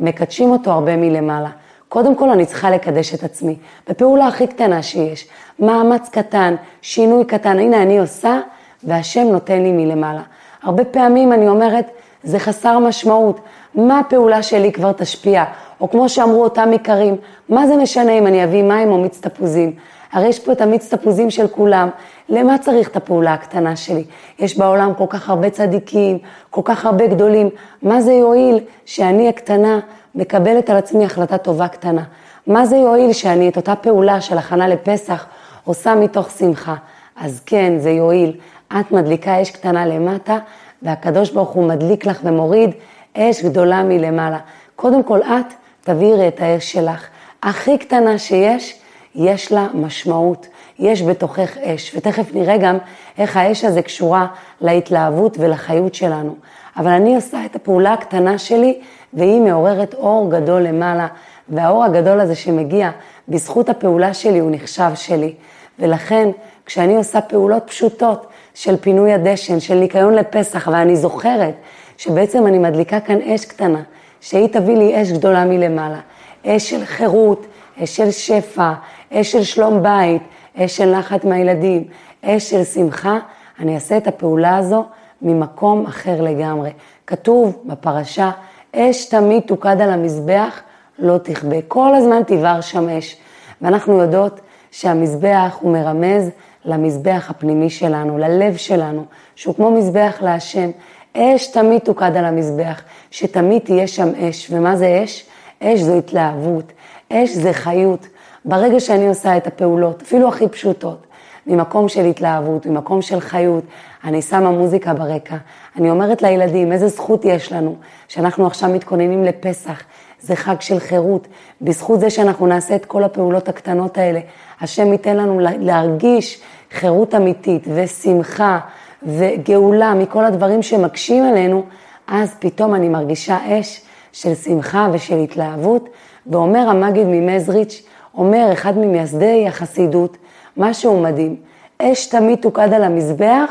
מקדשים 0.00 0.50
אותו 0.50 0.70
הרבה 0.70 0.96
מלמעלה. 0.96 1.50
קודם 1.88 2.14
כל 2.14 2.30
אני 2.30 2.46
צריכה 2.46 2.70
לקדש 2.70 3.14
את 3.14 3.22
עצמי, 3.22 3.56
בפעולה 3.88 4.26
הכי 4.26 4.46
קטנה 4.46 4.82
שיש, 4.82 5.28
מאמץ 5.58 6.08
קטן, 6.08 6.54
שינוי 6.82 7.24
קטן, 7.24 7.58
הנה 7.58 7.82
אני 7.82 7.98
עושה 7.98 8.40
והשם 8.86 9.28
נותן 9.32 9.62
לי 9.62 9.72
מלמעלה. 9.72 10.22
הרבה 10.62 10.84
פעמים 10.84 11.32
אני 11.32 11.48
אומרת, 11.48 11.90
זה 12.22 12.38
חסר 12.38 12.78
משמעות, 12.78 13.40
מה 13.74 13.98
הפעולה 13.98 14.42
שלי 14.42 14.72
כבר 14.72 14.92
תשפיע? 14.92 15.44
או 15.80 15.90
כמו 15.90 16.08
שאמרו 16.08 16.44
אותם 16.44 16.68
עיקרים, 16.72 17.16
מה 17.48 17.66
זה 17.66 17.76
משנה 17.76 18.12
אם 18.12 18.26
אני 18.26 18.44
אביא 18.44 18.62
מים 18.62 18.90
או 18.90 18.98
מיץ 18.98 19.20
תפוזים? 19.20 19.72
הרי 20.12 20.28
יש 20.28 20.38
פה 20.38 20.52
את 20.52 20.60
המיץ 20.60 20.94
תפוזים 20.94 21.30
של 21.30 21.48
כולם, 21.48 21.88
למה 22.28 22.58
צריך 22.58 22.88
את 22.88 22.96
הפעולה 22.96 23.34
הקטנה 23.34 23.76
שלי? 23.76 24.04
יש 24.38 24.58
בעולם 24.58 24.94
כל 24.94 25.04
כך 25.08 25.30
הרבה 25.30 25.50
צדיקים, 25.50 26.18
כל 26.50 26.60
כך 26.64 26.86
הרבה 26.86 27.06
גדולים, 27.06 27.50
מה 27.82 28.00
זה 28.00 28.12
יועיל 28.12 28.60
שאני 28.84 29.28
הקטנה 29.28 29.80
מקבלת 30.14 30.70
על 30.70 30.76
עצמי 30.76 31.04
החלטה 31.04 31.38
טובה 31.38 31.68
קטנה? 31.68 32.02
מה 32.46 32.66
זה 32.66 32.76
יועיל 32.76 33.12
שאני 33.12 33.48
את 33.48 33.56
אותה 33.56 33.74
פעולה 33.76 34.20
של 34.20 34.38
הכנה 34.38 34.68
לפסח 34.68 35.26
עושה 35.64 35.94
מתוך 35.94 36.30
שמחה? 36.30 36.74
אז 37.16 37.40
כן, 37.46 37.78
זה 37.78 37.90
יועיל. 37.90 38.36
את 38.72 38.92
מדליקה 38.92 39.42
אש 39.42 39.50
קטנה 39.50 39.86
למטה, 39.86 40.38
והקדוש 40.82 41.30
ברוך 41.30 41.48
הוא 41.48 41.68
מדליק 41.68 42.06
לך 42.06 42.20
ומוריד 42.24 42.70
אש 43.16 43.42
גדולה 43.42 43.82
מלמעלה. 43.82 44.38
קודם 44.76 45.02
כל 45.02 45.22
את 45.22 45.54
תבעירי 45.80 46.28
את 46.28 46.40
האש 46.40 46.72
שלך. 46.72 47.06
הכי 47.42 47.78
קטנה 47.78 48.18
שיש, 48.18 48.78
יש 49.14 49.52
לה 49.52 49.66
משמעות. 49.74 50.46
יש 50.78 51.02
בתוכך 51.02 51.58
אש, 51.58 51.92
ותכף 51.96 52.34
נראה 52.34 52.56
גם 52.56 52.78
איך 53.18 53.36
האש 53.36 53.64
הזה 53.64 53.82
קשורה 53.82 54.26
להתלהבות 54.60 55.36
ולחיות 55.40 55.94
שלנו. 55.94 56.34
אבל 56.76 56.90
אני 56.90 57.14
עושה 57.14 57.44
את 57.44 57.56
הפעולה 57.56 57.92
הקטנה 57.92 58.38
שלי, 58.38 58.80
והיא 59.14 59.40
מעוררת 59.40 59.94
אור 59.94 60.30
גדול 60.30 60.62
למעלה, 60.62 61.06
והאור 61.48 61.84
הגדול 61.84 62.20
הזה 62.20 62.34
שמגיע 62.34 62.90
בזכות 63.28 63.68
הפעולה 63.68 64.14
שלי 64.14 64.38
הוא 64.38 64.50
נחשב 64.50 64.90
שלי. 64.94 65.34
ולכן, 65.78 66.28
כשאני 66.66 66.96
עושה 66.96 67.20
פעולות 67.20 67.62
פשוטות 67.66 68.26
של 68.56 68.76
פינוי 68.76 69.12
הדשן, 69.12 69.60
של 69.60 69.74
ניקיון 69.74 70.14
לפסח, 70.14 70.68
ואני 70.72 70.96
זוכרת 70.96 71.54
שבעצם 71.96 72.46
אני 72.46 72.58
מדליקה 72.58 73.00
כאן 73.00 73.20
אש 73.20 73.44
קטנה, 73.44 73.82
שהיא 74.20 74.48
תביא 74.48 74.76
לי 74.76 75.02
אש 75.02 75.12
גדולה 75.12 75.44
מלמעלה. 75.44 76.00
אש 76.46 76.70
של 76.70 76.84
חירות, 76.84 77.46
אש 77.84 77.96
של 77.96 78.10
שפע, 78.10 78.72
אש 79.12 79.32
של 79.32 79.42
שלום 79.42 79.82
בית, 79.82 80.22
אש 80.56 80.76
של 80.76 80.96
נחת 80.98 81.24
מהילדים, 81.24 81.84
אש 82.24 82.50
של 82.50 82.64
שמחה, 82.64 83.18
אני 83.60 83.74
אעשה 83.74 83.96
את 83.96 84.06
הפעולה 84.06 84.56
הזו 84.56 84.84
ממקום 85.22 85.86
אחר 85.86 86.22
לגמרי. 86.22 86.70
כתוב 87.06 87.62
בפרשה, 87.64 88.30
אש 88.76 89.04
תמיד 89.04 89.42
תוקד 89.42 89.80
על 89.80 89.90
המזבח, 89.90 90.60
לא 90.98 91.18
תכבה. 91.18 91.56
כל 91.68 91.94
הזמן 91.94 92.22
תבער 92.26 92.60
שם 92.60 92.88
אש. 92.88 93.16
ואנחנו 93.62 94.00
יודעות 94.00 94.40
שהמזבח 94.70 95.56
הוא 95.60 95.72
מרמז 95.72 96.30
למזבח 96.66 97.26
הפנימי 97.30 97.70
שלנו, 97.70 98.18
ללב 98.18 98.56
שלנו, 98.56 99.04
שהוא 99.34 99.54
כמו 99.54 99.70
מזבח 99.70 100.16
להשם. 100.20 100.70
אש 101.16 101.46
תמיד 101.46 101.78
תוקד 101.78 102.16
על 102.16 102.24
המזבח, 102.24 102.82
שתמיד 103.10 103.62
תהיה 103.62 103.86
שם 103.86 104.08
אש. 104.14 104.48
ומה 104.50 104.76
זה 104.76 105.00
אש? 105.04 105.24
אש 105.62 105.80
זו 105.80 105.98
התלהבות, 105.98 106.72
אש 107.12 107.30
זה 107.30 107.52
חיות. 107.52 108.06
ברגע 108.44 108.80
שאני 108.80 109.08
עושה 109.08 109.36
את 109.36 109.46
הפעולות, 109.46 110.02
אפילו 110.02 110.28
הכי 110.28 110.48
פשוטות, 110.48 111.06
ממקום 111.46 111.88
של 111.88 112.04
התלהבות, 112.04 112.66
ממקום 112.66 113.02
של 113.02 113.20
חיות, 113.20 113.64
אני 114.04 114.22
שמה 114.22 114.50
מוזיקה 114.50 114.94
ברקע, 114.94 115.36
אני 115.76 115.90
אומרת 115.90 116.22
לילדים, 116.22 116.72
איזה 116.72 116.88
זכות 116.88 117.24
יש 117.24 117.52
לנו, 117.52 117.76
שאנחנו 118.08 118.46
עכשיו 118.46 118.70
מתכוננים 118.70 119.24
לפסח, 119.24 119.82
זה 120.26 120.36
חג 120.36 120.60
של 120.60 120.78
חירות, 120.78 121.28
בזכות 121.60 122.00
זה 122.00 122.10
שאנחנו 122.10 122.46
נעשה 122.46 122.76
את 122.76 122.84
כל 122.84 123.04
הפעולות 123.04 123.48
הקטנות 123.48 123.98
האלה, 123.98 124.20
השם 124.60 124.92
ייתן 124.92 125.16
לנו 125.16 125.40
להרגיש 125.40 126.40
חירות 126.72 127.14
אמיתית 127.14 127.64
ושמחה 127.74 128.58
וגאולה 129.02 129.94
מכל 129.94 130.24
הדברים 130.24 130.62
שמקשים 130.62 131.24
עלינו, 131.24 131.62
אז 132.06 132.34
פתאום 132.38 132.74
אני 132.74 132.88
מרגישה 132.88 133.38
אש 133.46 133.80
של 134.12 134.34
שמחה 134.34 134.88
ושל 134.92 135.18
התלהבות, 135.18 135.88
ואומר 136.26 136.68
המגיד 136.68 137.06
ממזריץ', 137.06 137.82
אומר 138.14 138.48
אחד 138.52 138.78
ממייסדי 138.78 139.48
החסידות, 139.48 140.16
משהו 140.56 141.00
מדהים, 141.00 141.36
אש 141.82 142.06
תמיד 142.06 142.38
תוקד 142.38 142.72
על 142.72 142.84
המזבח, 142.84 143.50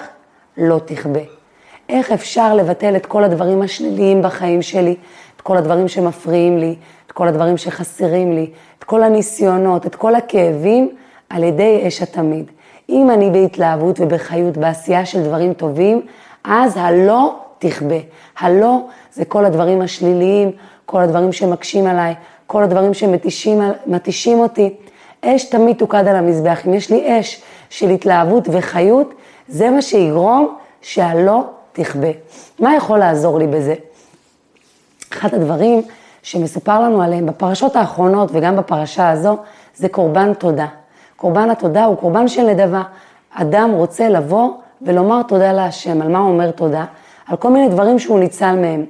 לא 0.57 0.79
תכבה. 0.85 1.19
איך 1.89 2.11
אפשר 2.11 2.55
לבטל 2.55 2.95
את 2.95 3.05
כל 3.05 3.23
הדברים 3.23 3.61
השליליים 3.61 4.21
בחיים 4.21 4.61
שלי, 4.61 4.95
כל 5.45 5.57
הדברים 5.57 5.87
שמפריעים 5.87 6.57
לי, 6.57 6.75
את 7.07 7.11
כל 7.11 7.27
הדברים 7.27 7.57
שחסרים 7.57 8.33
לי, 8.33 8.49
את 8.79 8.83
כל 8.83 9.03
הניסיונות, 9.03 9.85
את 9.85 9.95
כל 9.95 10.15
הכאבים, 10.15 10.89
על 11.29 11.43
ידי 11.43 11.83
אש 11.87 12.01
התמיד. 12.01 12.51
אם 12.89 13.09
אני 13.11 13.29
בהתלהבות 13.29 13.99
ובחיות, 13.99 14.57
בעשייה 14.57 15.05
של 15.05 15.23
דברים 15.23 15.53
טובים, 15.53 16.01
אז 16.43 16.77
הלא 16.77 17.35
תכבה. 17.59 17.95
הלא 18.39 18.77
זה 19.13 19.25
כל 19.25 19.45
הדברים 19.45 19.81
השליליים, 19.81 20.51
כל 20.85 21.01
הדברים 21.01 21.33
שמקשים 21.33 21.87
עליי, 21.87 22.13
כל 22.47 22.63
הדברים 22.63 22.93
שמתישים 22.93 24.39
אותי. 24.39 24.73
אש 25.21 25.45
תמיד 25.45 25.77
תוקד 25.77 26.07
על 26.07 26.15
המזבח. 26.15 26.67
אם 26.67 26.73
יש 26.73 26.89
לי 26.91 27.19
אש 27.19 27.41
של 27.69 27.89
התלהבות 27.89 28.47
וחיות, 28.51 29.13
זה 29.47 29.69
מה 29.69 29.81
שיגרום 29.81 30.55
שהלא 30.81 31.43
תכבה. 31.73 32.11
מה 32.59 32.75
יכול 32.75 32.99
לעזור 32.99 33.39
לי 33.39 33.47
בזה? 33.47 33.75
אחד 35.17 35.33
הדברים 35.33 35.81
שמסופר 36.23 36.79
לנו 36.79 37.01
עליהם 37.01 37.25
בפרשות 37.25 37.75
האחרונות 37.75 38.29
וגם 38.33 38.55
בפרשה 38.55 39.09
הזו, 39.09 39.37
זה 39.75 39.89
קורבן 39.89 40.33
תודה. 40.33 40.67
קורבן 41.15 41.49
התודה 41.49 41.85
הוא 41.85 41.97
קורבן 41.97 42.27
של 42.27 42.41
נדבה. 42.41 42.81
אדם 43.35 43.71
רוצה 43.71 44.09
לבוא 44.09 44.49
ולומר 44.81 45.23
תודה 45.23 45.53
להשם. 45.53 46.01
על 46.01 46.07
מה 46.07 46.19
הוא 46.19 46.27
אומר 46.27 46.51
תודה? 46.51 46.85
על 47.27 47.37
כל 47.37 47.51
מיני 47.51 47.69
דברים 47.69 47.99
שהוא 47.99 48.19
ניצל 48.19 48.55
מהם. 48.55 48.85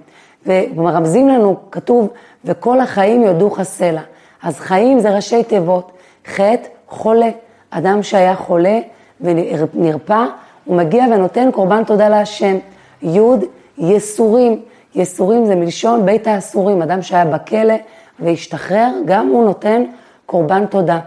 ומרמזים 0.45 1.27
לנו, 1.27 1.55
כתוב, 1.71 2.09
וכל 2.45 2.81
החיים 2.81 3.23
יודוך 3.23 3.63
סלע. 3.63 4.01
אז 4.43 4.59
חיים 4.59 4.99
זה 4.99 5.15
ראשי 5.15 5.43
תיבות, 5.43 5.91
חטא, 6.27 6.67
חולה. 6.87 7.29
אדם 7.69 8.03
שהיה 8.03 8.35
חולה 8.35 8.79
ונרפא, 9.21 10.25
הוא 10.65 10.77
מגיע 10.77 11.05
ונותן 11.11 11.51
קורבן 11.51 11.83
תודה 11.83 12.09
להשם. 12.09 12.57
יוד, 13.01 13.43
יסורים. 13.77 14.61
יסורים 14.95 15.45
זה 15.45 15.55
מלשון 15.55 16.05
בית 16.05 16.27
האסורים, 16.27 16.81
אדם 16.81 17.01
שהיה 17.01 17.25
בכלא 17.25 17.73
והשתחרר, 18.19 18.91
גם 19.05 19.27
הוא 19.27 19.45
נותן 19.45 19.83
קורבן 20.25 20.65
תודה. 20.65 20.99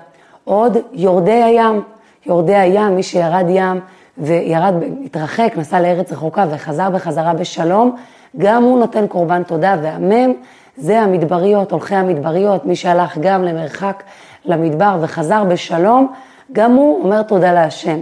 עוד 0.45 0.77
יורדי 0.93 1.43
הים, 1.43 1.83
יורדי 2.27 2.55
הים, 2.55 2.97
מי 2.97 3.03
שירד 3.03 3.45
ים 3.49 3.81
וירד, 4.19 4.75
התרחק, 5.05 5.53
נסע 5.57 5.81
לארץ 5.81 6.13
רחוקה 6.13 6.45
וחזר 6.51 6.91
בחזרה 6.91 7.35
בשלום, 7.35 7.97
גם 8.37 8.63
הוא 8.63 8.79
נותן 8.79 9.07
קורבן 9.07 9.43
תודה, 9.43 9.77
והמם 9.83 10.33
זה 10.77 11.01
המדבריות, 11.01 11.73
הולכי 11.73 11.95
המדבריות, 11.95 12.67
מי 12.67 12.77
שהלך 12.77 13.19
גם 13.19 13.45
למרחק 13.45 14.03
למדבר 14.45 14.99
וחזר 15.01 15.45
בשלום, 15.45 16.13
גם 16.53 16.73
הוא 16.73 17.05
אומר 17.05 17.23
תודה 17.23 17.53
להשם. 17.53 17.99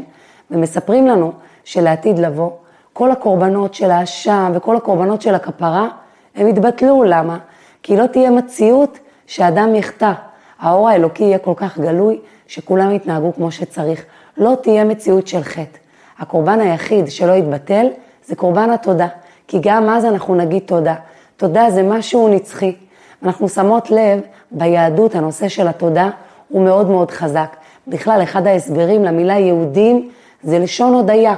ומספרים 0.50 1.06
לנו 1.06 1.32
שלעתיד 1.64 2.18
לבוא, 2.18 2.50
כל 2.96 3.10
הקורבנות 3.10 3.74
של 3.74 3.90
האשם 3.90 4.52
וכל 4.54 4.76
הקורבנות 4.76 5.22
של 5.22 5.34
הכפרה, 5.34 5.88
הם 6.36 6.48
יתבטלו. 6.48 7.04
למה? 7.04 7.38
כי 7.82 7.96
לא 7.96 8.06
תהיה 8.06 8.30
מציאות 8.30 8.98
שאדם 9.26 9.74
יחטא. 9.74 10.12
האור 10.60 10.88
האלוקי 10.88 11.24
יהיה 11.24 11.38
כל 11.38 11.52
כך 11.56 11.78
גלוי, 11.78 12.18
שכולם 12.46 12.92
יתנהגו 12.92 13.34
כמו 13.34 13.50
שצריך. 13.50 14.04
לא 14.36 14.54
תהיה 14.62 14.84
מציאות 14.84 15.26
של 15.26 15.42
חטא. 15.42 15.78
הקורבן 16.18 16.60
היחיד 16.60 17.10
שלא 17.10 17.32
יתבטל 17.32 17.86
זה 18.26 18.36
קורבן 18.36 18.70
התודה. 18.70 19.08
כי 19.48 19.58
גם 19.62 19.88
אז 19.88 20.04
אנחנו 20.04 20.34
נגיד 20.34 20.62
תודה. 20.66 20.94
תודה 21.36 21.70
זה 21.70 21.82
משהו 21.82 22.28
נצחי. 22.28 22.74
אנחנו 23.22 23.48
שמות 23.48 23.90
לב, 23.90 24.20
ביהדות 24.50 25.14
הנושא 25.14 25.48
של 25.48 25.68
התודה 25.68 26.10
הוא 26.48 26.64
מאוד 26.64 26.90
מאוד 26.90 27.10
חזק. 27.10 27.56
בכלל, 27.88 28.22
אחד 28.22 28.46
ההסברים 28.46 29.04
למילה 29.04 29.38
יהודים 29.38 30.10
זה 30.42 30.58
לשון 30.58 30.94
הודיה. 30.94 31.34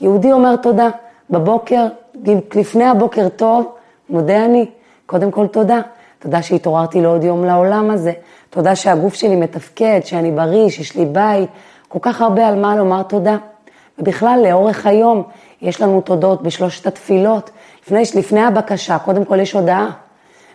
יהודי 0.00 0.32
אומר 0.32 0.56
תודה. 0.56 0.88
בבוקר, 1.30 1.86
לפני 2.54 2.84
הבוקר 2.84 3.28
טוב, 3.28 3.72
מודה 4.10 4.44
אני. 4.44 4.66
קודם 5.06 5.30
כל 5.30 5.46
תודה. 5.46 5.80
תודה 6.18 6.42
שהתעוררתי 6.42 7.00
לעוד 7.00 7.24
יום 7.24 7.44
לעולם 7.44 7.90
הזה. 7.90 8.12
תודה 8.50 8.76
שהגוף 8.76 9.14
שלי 9.14 9.36
מתפקד, 9.36 10.00
שאני 10.04 10.30
בריא, 10.30 10.68
שיש 10.68 10.96
לי 10.96 11.06
בית. 11.06 11.50
כל 11.88 11.98
כך 12.02 12.20
הרבה 12.20 12.48
על 12.48 12.60
מה 12.60 12.76
לומר 12.76 13.02
תודה. 13.02 13.36
ובכלל, 13.98 14.40
לאורך 14.44 14.86
היום, 14.86 15.22
יש 15.62 15.80
לנו 15.80 16.00
תודות 16.00 16.42
בשלושת 16.42 16.86
התפילות. 16.86 17.50
לפני, 17.82 18.02
לפני 18.14 18.40
הבקשה, 18.40 18.98
קודם 18.98 19.24
כל 19.24 19.40
יש 19.40 19.52
הודעה. 19.52 19.90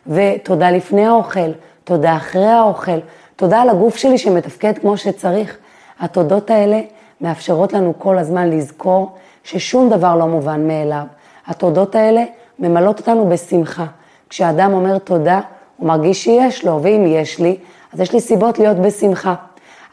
ותודה 0.08 0.72
לפני 0.72 1.06
האוכל, 1.06 1.52
תודה 1.84 2.16
אחרי 2.16 2.48
האוכל, 2.48 3.00
תודה 3.36 3.62
על 3.62 3.70
הגוף 3.70 3.96
שלי 3.96 4.18
שמתפקד 4.18 4.78
כמו 4.78 4.98
שצריך. 4.98 5.58
התודות 6.00 6.50
האלה 6.50 6.82
מאפשרות 7.22 7.74
לנו 7.74 7.94
כל 7.98 8.18
הזמן 8.18 8.50
לזכור 8.50 9.16
ששום 9.48 9.90
דבר 9.90 10.16
לא 10.16 10.28
מובן 10.28 10.68
מאליו. 10.68 11.04
התודות 11.48 11.96
האלה 11.96 12.24
ממלאות 12.60 13.00
אותנו 13.00 13.30
בשמחה. 13.30 13.86
כשאדם 14.30 14.74
אומר 14.74 14.98
תודה, 14.98 15.42
הוא 15.78 15.88
מרגיש 15.88 16.24
שיש 16.24 16.66
לו, 16.66 16.80
ואם 16.84 17.06
יש 17.08 17.40
לי, 17.40 17.58
אז 17.94 18.00
יש 18.00 18.14
לי 18.14 18.20
סיבות 18.20 18.60
להיות 18.60 18.78
בשמחה. 18.78 19.36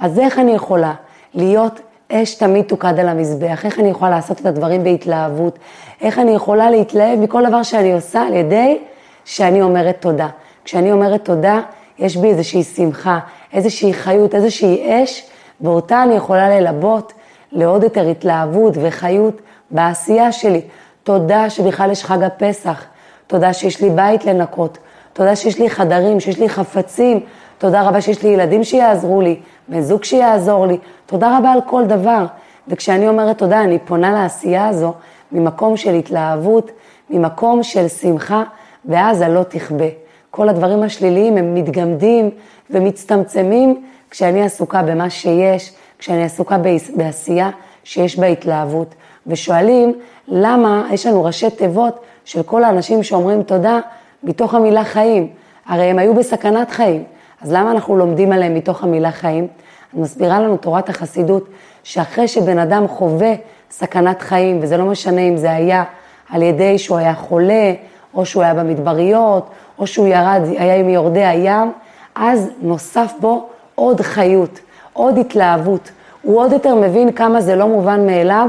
אז 0.00 0.18
איך 0.18 0.38
אני 0.38 0.54
יכולה 0.54 0.94
להיות 1.34 1.80
אש 2.12 2.34
תמיד 2.34 2.64
תוקד 2.64 2.98
על 2.98 3.08
המזבח, 3.08 3.64
איך 3.64 3.78
אני 3.78 3.90
יכולה 3.90 4.10
לעשות 4.10 4.40
את 4.40 4.46
הדברים 4.46 4.84
בהתלהבות, 4.84 5.58
איך 6.00 6.18
אני 6.18 6.34
יכולה 6.34 6.70
להתלהב 6.70 7.18
מכל 7.18 7.48
דבר 7.48 7.62
שאני 7.62 7.92
עושה 7.92 8.22
על 8.22 8.34
ידי 8.34 8.78
שאני 9.24 9.62
אומרת 9.62 9.96
תודה. 10.00 10.28
כשאני 10.64 10.92
אומרת 10.92 11.24
תודה, 11.24 11.60
יש 11.98 12.16
בי 12.16 12.28
איזושהי 12.28 12.62
שמחה, 12.64 13.18
איזושהי 13.52 13.92
חיות, 13.92 14.34
איזושהי 14.34 15.04
אש, 15.04 15.26
ואותה 15.60 16.02
אני 16.02 16.14
יכולה 16.14 16.60
ללבות 16.60 17.12
לעוד 17.54 17.82
יותר 17.82 18.08
התלהבות 18.08 18.74
וחיות 18.82 19.40
בעשייה 19.70 20.32
שלי. 20.32 20.60
תודה 21.02 21.50
שבכלל 21.50 21.90
יש 21.90 22.04
חג 22.04 22.22
הפסח, 22.22 22.84
תודה 23.26 23.52
שיש 23.52 23.80
לי 23.80 23.90
בית 23.90 24.24
לנקות, 24.24 24.78
תודה 25.12 25.36
שיש 25.36 25.58
לי 25.58 25.70
חדרים, 25.70 26.20
שיש 26.20 26.38
לי 26.38 26.48
חפצים, 26.48 27.20
תודה 27.58 27.82
רבה 27.82 28.00
שיש 28.00 28.22
לי 28.22 28.28
ילדים 28.28 28.64
שיעזרו 28.64 29.20
לי, 29.20 29.40
בן 29.68 29.80
זוג 29.80 30.04
שיעזור 30.04 30.66
לי, 30.66 30.78
תודה 31.06 31.38
רבה 31.38 31.52
על 31.52 31.60
כל 31.66 31.84
דבר. 31.84 32.26
וכשאני 32.68 33.08
אומרת 33.08 33.38
תודה, 33.38 33.60
אני 33.60 33.78
פונה 33.78 34.12
לעשייה 34.12 34.68
הזו 34.68 34.92
ממקום 35.32 35.76
של 35.76 35.94
התלהבות, 35.94 36.70
ממקום 37.10 37.62
של 37.62 37.88
שמחה, 37.88 38.42
ואז 38.84 39.20
הלא 39.20 39.42
תכבה. 39.42 39.88
כל 40.30 40.48
הדברים 40.48 40.82
השליליים 40.82 41.36
הם 41.36 41.54
מתגמדים 41.54 42.30
ומצטמצמים 42.70 43.84
כשאני 44.10 44.42
עסוקה 44.42 44.82
במה 44.82 45.10
שיש, 45.10 45.72
כשאני 46.04 46.24
עסוקה 46.24 46.56
בעשייה 46.96 47.50
שיש 47.84 48.18
בה 48.18 48.26
התלהבות. 48.26 48.94
ושואלים 49.26 49.92
למה 50.28 50.88
יש 50.92 51.06
לנו 51.06 51.24
ראשי 51.24 51.50
תיבות 51.50 52.00
של 52.24 52.42
כל 52.42 52.64
האנשים 52.64 53.02
שאומרים 53.02 53.42
תודה 53.42 53.80
מתוך 54.22 54.54
המילה 54.54 54.84
חיים. 54.84 55.28
הרי 55.66 55.84
הם 55.84 55.98
היו 55.98 56.14
בסכנת 56.14 56.70
חיים, 56.70 57.04
אז 57.42 57.52
למה 57.52 57.70
אנחנו 57.70 57.96
לומדים 57.96 58.32
עליהם 58.32 58.54
מתוך 58.54 58.84
המילה 58.84 59.10
חיים? 59.10 59.46
מסבירה 59.94 60.40
לנו 60.40 60.56
תורת 60.56 60.88
החסידות, 60.88 61.48
שאחרי 61.82 62.28
שבן 62.28 62.58
אדם 62.58 62.88
חווה 62.88 63.34
סכנת 63.70 64.22
חיים, 64.22 64.58
וזה 64.62 64.76
לא 64.76 64.84
משנה 64.84 65.20
אם 65.20 65.36
זה 65.36 65.50
היה 65.50 65.84
על 66.30 66.42
ידי 66.42 66.78
שהוא 66.78 66.98
היה 66.98 67.14
חולה, 67.14 67.72
או 68.14 68.26
שהוא 68.26 68.42
היה 68.42 68.54
במדבריות, 68.54 69.50
או 69.78 69.86
שהוא 69.86 70.06
ירד, 70.06 70.40
היה 70.58 70.76
עם 70.76 70.88
יורדי 70.88 71.24
הים, 71.24 71.72
אז 72.14 72.50
נוסף 72.60 73.12
בו 73.20 73.48
עוד 73.74 74.00
חיות, 74.00 74.60
עוד 74.94 75.18
התלהבות. 75.18 75.90
הוא 76.22 76.40
עוד 76.40 76.52
יותר 76.52 76.74
מבין 76.74 77.12
כמה 77.12 77.40
זה 77.40 77.56
לא 77.56 77.66
מובן 77.68 78.06
מאליו 78.06 78.48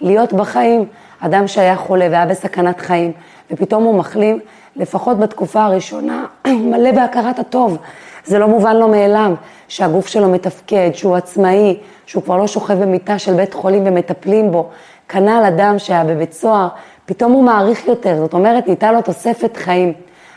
להיות 0.00 0.32
בחיים. 0.32 0.86
אדם 1.20 1.46
שהיה 1.46 1.76
חולה 1.76 2.08
והיה 2.10 2.26
בסכנת 2.26 2.80
חיים, 2.80 3.12
ופתאום 3.50 3.84
הוא 3.84 3.94
מחלים, 3.94 4.40
לפחות 4.76 5.18
בתקופה 5.18 5.64
הראשונה, 5.64 6.24
מלא 6.70 6.92
בהכרת 6.92 7.38
הטוב. 7.38 7.78
זה 8.24 8.38
לא 8.38 8.48
מובן 8.48 8.76
לו 8.76 8.88
מאליו 8.88 9.32
שהגוף 9.68 10.06
שלו 10.06 10.28
מתפקד, 10.28 10.90
שהוא 10.94 11.16
עצמאי, 11.16 11.78
שהוא 12.06 12.22
כבר 12.22 12.36
לא 12.36 12.46
שוכב 12.46 12.82
במיטה 12.82 13.18
של 13.18 13.34
בית 13.34 13.54
חולים 13.54 13.82
ומטפלים 13.86 14.50
בו. 14.52 14.68
כנ"ל 15.08 15.44
אדם 15.48 15.78
שהיה 15.78 16.04
בבית 16.04 16.32
סוהר, 16.32 16.68
פתאום 17.06 17.32
הוא 17.32 17.44
מעריך 17.44 17.86
יותר, 17.86 18.16
זאת 18.16 18.32
אומרת, 18.32 18.68
ניתן 18.68 18.94
לו 18.94 19.02
תוספת 19.02 19.56
חיים. 19.56 19.92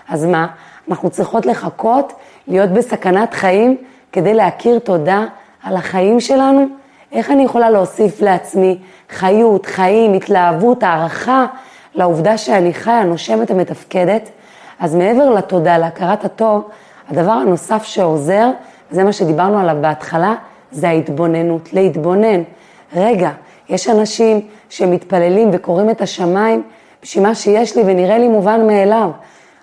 אז 0.09 0.25
מה? 0.25 0.47
אנחנו 0.89 1.09
צריכות 1.09 1.45
לחכות, 1.45 2.13
להיות 2.47 2.69
בסכנת 2.69 3.33
חיים, 3.33 3.77
כדי 4.11 4.33
להכיר 4.33 4.79
תודה 4.79 5.25
על 5.67 5.75
החיים 5.75 6.19
שלנו? 6.19 6.65
איך 7.11 7.31
אני 7.31 7.43
יכולה 7.43 7.69
להוסיף 7.69 8.21
לעצמי 8.21 8.77
חיות, 9.09 9.65
חיים, 9.65 10.13
התלהבות, 10.13 10.83
הערכה 10.83 11.45
לעובדה 11.95 12.37
שאני 12.37 12.73
חיה, 12.73 13.03
נושמת 13.03 13.51
ומתפקדת? 13.51 14.29
אז 14.79 14.95
מעבר 14.95 15.29
לתודה, 15.29 15.77
להכרת 15.77 16.25
הטוב, 16.25 16.69
הדבר 17.09 17.31
הנוסף 17.31 17.83
שעוזר, 17.83 18.49
זה 18.91 19.03
מה 19.03 19.11
שדיברנו 19.13 19.59
עליו 19.59 19.75
בהתחלה, 19.81 20.35
זה 20.71 20.89
ההתבוננות, 20.89 21.73
להתבונן. 21.73 22.41
רגע, 22.95 23.31
יש 23.69 23.89
אנשים 23.89 24.41
שמתפללים 24.69 25.49
וקוראים 25.53 25.89
את 25.89 26.01
השמיים 26.01 26.63
בשביל 27.03 27.23
מה 27.23 27.35
שיש 27.35 27.75
לי 27.75 27.83
ונראה 27.85 28.17
לי 28.17 28.27
מובן 28.27 28.67
מאליו. 28.67 29.09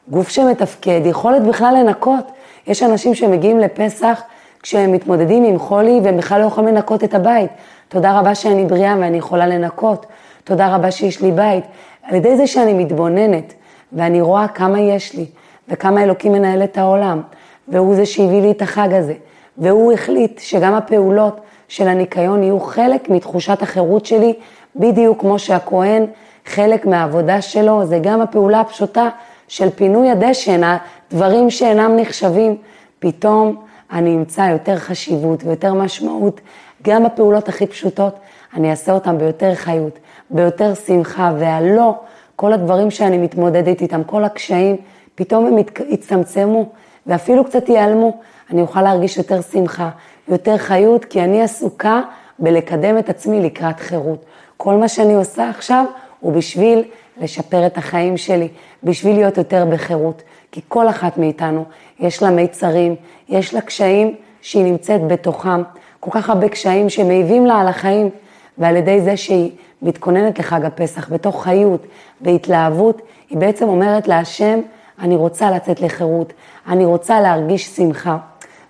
גוף 0.09 0.28
שמתפקד, 0.28 1.00
יכולת 1.05 1.42
בכלל 1.42 1.74
לנקות. 1.78 2.31
יש 2.66 2.83
אנשים 2.83 3.14
שמגיעים 3.14 3.59
לפסח 3.59 4.22
כשהם 4.64 4.92
מתמודדים 4.92 5.44
עם 5.44 5.59
חולי 5.59 6.00
והם 6.03 6.16
בכלל 6.16 6.40
לא 6.40 6.46
יכולים 6.46 6.74
לנקות 6.74 7.05
את 7.05 7.14
הבית. 7.14 7.50
תודה 7.88 8.18
רבה 8.20 8.35
שאני 8.35 8.64
בריאה 8.64 8.96
ואני 9.00 9.18
יכולה 9.18 9.46
לנקות. 9.46 10.07
תודה 10.44 10.74
רבה 10.74 10.90
שיש 10.90 11.22
לי 11.22 11.33
בית. 11.33 11.64
על 12.03 12.14
ידי 12.14 12.37
זה 12.37 12.46
שאני 12.46 12.74
מתבוננת 12.74 13.55
ואני 13.92 14.20
רואה 14.20 14.48
כמה 14.48 14.81
יש 14.81 15.14
לי 15.14 15.27
וכמה 15.68 16.03
אלוקים 16.03 16.33
מנהל 16.33 16.64
את 16.64 16.79
העולם, 16.79 17.22
והוא 17.68 17.94
זה 17.94 18.07
שהביא 18.07 18.42
לי 18.42 18.50
את 18.50 18.62
החג 18.62 18.92
הזה, 18.92 19.14
והוא 19.59 19.92
החליט 19.92 20.38
שגם 20.38 20.74
הפעולות 20.74 21.40
של 21.68 21.88
הניקיון 21.88 22.42
יהיו 22.42 22.61
חלק 22.61 23.09
מתחושת 23.09 23.62
החירות 23.62 24.07
שלי, 24.07 24.35
בדיוק 24.77 25.20
כמו 25.20 25.38
שהכהן, 25.38 26.07
חלק 26.46 26.87
מהעבודה 26.87 27.40
שלו, 27.40 27.87
זה 27.87 27.98
גם 28.03 28.20
הפעולה 28.20 28.61
הפשוטה 28.61 29.09
של 29.48 29.70
פינוי 29.70 30.11
הדשן, 30.11 30.61
הדברים 30.64 31.50
שאינם 31.50 31.96
נחשבים, 31.96 32.57
פתאום 32.98 33.57
אני 33.94 34.14
אמצא 34.14 34.40
יותר 34.40 34.76
חשיבות 34.76 35.44
ויותר 35.44 35.74
משמעות, 35.74 36.40
גם 36.83 37.04
בפעולות 37.04 37.48
הכי 37.48 37.66
פשוטות, 37.66 38.14
אני 38.54 38.70
אעשה 38.70 38.92
אותן 38.92 39.18
ביותר 39.18 39.54
חיות, 39.54 39.98
ביותר 40.30 40.74
שמחה, 40.74 41.33
והלא, 41.38 41.94
כל 42.37 42.52
הדברים 42.52 42.90
שאני 42.90 43.18
מתמודדת 43.18 43.83
איתם, 43.83 44.04
כל 44.04 44.24
הקשיים, 44.24 44.76
פתאום 45.14 45.46
הם 45.46 45.54
יצטמצמו 45.88 46.66
ואפילו 47.07 47.44
קצת 47.44 47.68
ייעלמו. 47.68 48.18
אני 48.50 48.62
אוכל 48.62 48.83
להרגיש 48.83 49.16
יותר 49.16 49.42
שמחה, 49.42 49.90
יותר 50.28 50.57
חיות, 50.59 51.04
כי 51.04 51.20
אני 51.20 51.42
עסוקה 51.42 52.00
בלקדם 52.38 52.98
את 52.98 53.09
עצמי 53.09 53.40
לקראת 53.40 53.80
חירות. 53.80 54.24
כל 54.57 54.74
מה 54.74 54.88
שאני 54.88 55.14
עושה 55.14 55.50
עכשיו 55.50 55.85
הוא 56.20 56.33
בשביל 56.33 56.85
לשפר 57.20 57.66
את 57.66 57.78
החיים 57.78 58.16
שלי, 58.16 58.48
בשביל 58.83 59.16
להיות 59.16 59.38
יותר 59.38 59.66
בחירות. 59.70 60.22
כי 60.54 60.60
כל 60.68 60.88
אחת 60.88 61.18
מאיתנו 61.18 61.64
יש 62.00 62.22
לה 62.22 62.30
מיצרים, 62.30 62.94
יש 63.28 63.54
לה 63.54 63.60
קשיים 63.60 64.14
שהיא 64.40 64.64
נמצאת 64.64 65.06
בתוכם, 65.06 65.62
כל 66.00 66.10
כך 66.10 66.30
הרבה 66.30 66.48
קשיים 66.48 66.90
שמעיבים 66.90 67.46
לה 67.46 67.60
על 67.60 67.68
החיים, 67.68 68.10
ועל 68.58 68.76
ידי 68.76 69.00
זה 69.00 69.16
שהיא 69.16 69.50
מתכוננת 69.82 70.38
לחג 70.38 70.64
הפסח 70.64 71.12
בתוך 71.12 71.44
חיות 71.44 71.86
והתלהבות, 72.20 73.02
היא 73.30 73.38
בעצם 73.38 73.68
אומרת 73.68 74.08
להשם, 74.08 74.60
אני 74.98 75.16
רוצה 75.16 75.50
לצאת 75.50 75.80
לחירות, 75.80 76.32
אני 76.68 76.84
רוצה 76.84 77.20
להרגיש 77.20 77.66
שמחה. 77.66 78.16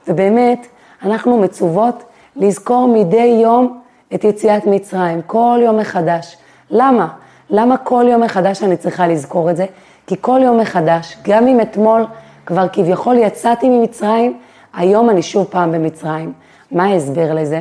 ובאמת, 0.09 0.67
אנחנו 1.03 1.39
מצוות 1.39 2.05
לזכור 2.37 2.89
מדי 2.89 3.39
יום 3.43 3.81
את 4.15 4.25
יציאת 4.25 4.67
מצרים, 4.67 5.23
כל 5.27 5.59
יום 5.63 5.77
מחדש. 5.77 6.37
למה? 6.71 7.09
למה 7.51 7.77
כל 7.77 8.05
יום 8.09 8.23
מחדש 8.23 8.63
אני 8.63 8.77
צריכה 8.77 9.07
לזכור 9.07 9.51
את 9.51 9.57
זה? 9.57 9.67
כי 10.07 10.15
כל 10.21 10.41
יום 10.43 10.61
מחדש, 10.61 11.17
גם 11.23 11.47
אם 11.47 11.61
אתמול 11.61 12.07
כבר 12.47 12.67
כביכול 12.73 13.19
יצאתי 13.19 13.69
ממצרים, 13.69 14.39
היום 14.75 15.11
אני 15.11 15.23
שוב 15.23 15.47
פעם 15.51 15.73
במצרים. 15.73 16.33
מה 16.71 16.85
ההסבר 16.85 17.35
לזה? 17.35 17.61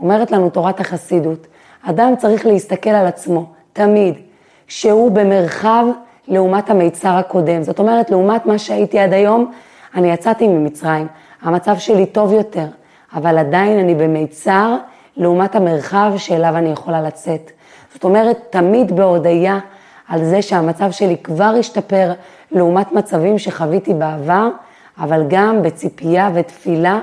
אומרת 0.00 0.30
לנו 0.30 0.50
תורת 0.50 0.80
החסידות, 0.80 1.46
אדם 1.82 2.16
צריך 2.18 2.46
להסתכל 2.46 2.90
על 2.90 3.06
עצמו, 3.06 3.46
תמיד, 3.72 4.14
שהוא 4.68 5.10
במרחב 5.10 5.84
לעומת 6.28 6.70
המיצר 6.70 7.08
הקודם. 7.08 7.62
זאת 7.62 7.78
אומרת, 7.78 8.10
לעומת 8.10 8.46
מה 8.46 8.58
שהייתי 8.58 8.98
עד 8.98 9.12
היום, 9.12 9.52
אני 9.94 10.12
יצאתי 10.12 10.48
ממצרים, 10.48 11.06
המצב 11.42 11.78
שלי 11.78 12.06
טוב 12.06 12.32
יותר, 12.32 12.66
אבל 13.14 13.38
עדיין 13.38 13.78
אני 13.78 13.94
במיצר 13.94 14.76
לעומת 15.16 15.54
המרחב 15.54 16.12
שאליו 16.16 16.56
אני 16.56 16.68
יכולה 16.68 17.02
לצאת. 17.02 17.50
זאת 17.92 18.04
אומרת, 18.04 18.38
תמיד 18.50 18.96
בהודיה 18.96 19.58
על 20.12 20.24
זה 20.24 20.42
שהמצב 20.42 20.90
שלי 20.90 21.16
כבר 21.16 21.54
השתפר 21.58 22.12
לעומת 22.50 22.92
מצבים 22.92 23.38
שחוויתי 23.38 23.94
בעבר, 23.94 24.48
אבל 24.98 25.22
גם 25.28 25.62
בציפייה 25.62 26.30
ותפילה 26.34 27.00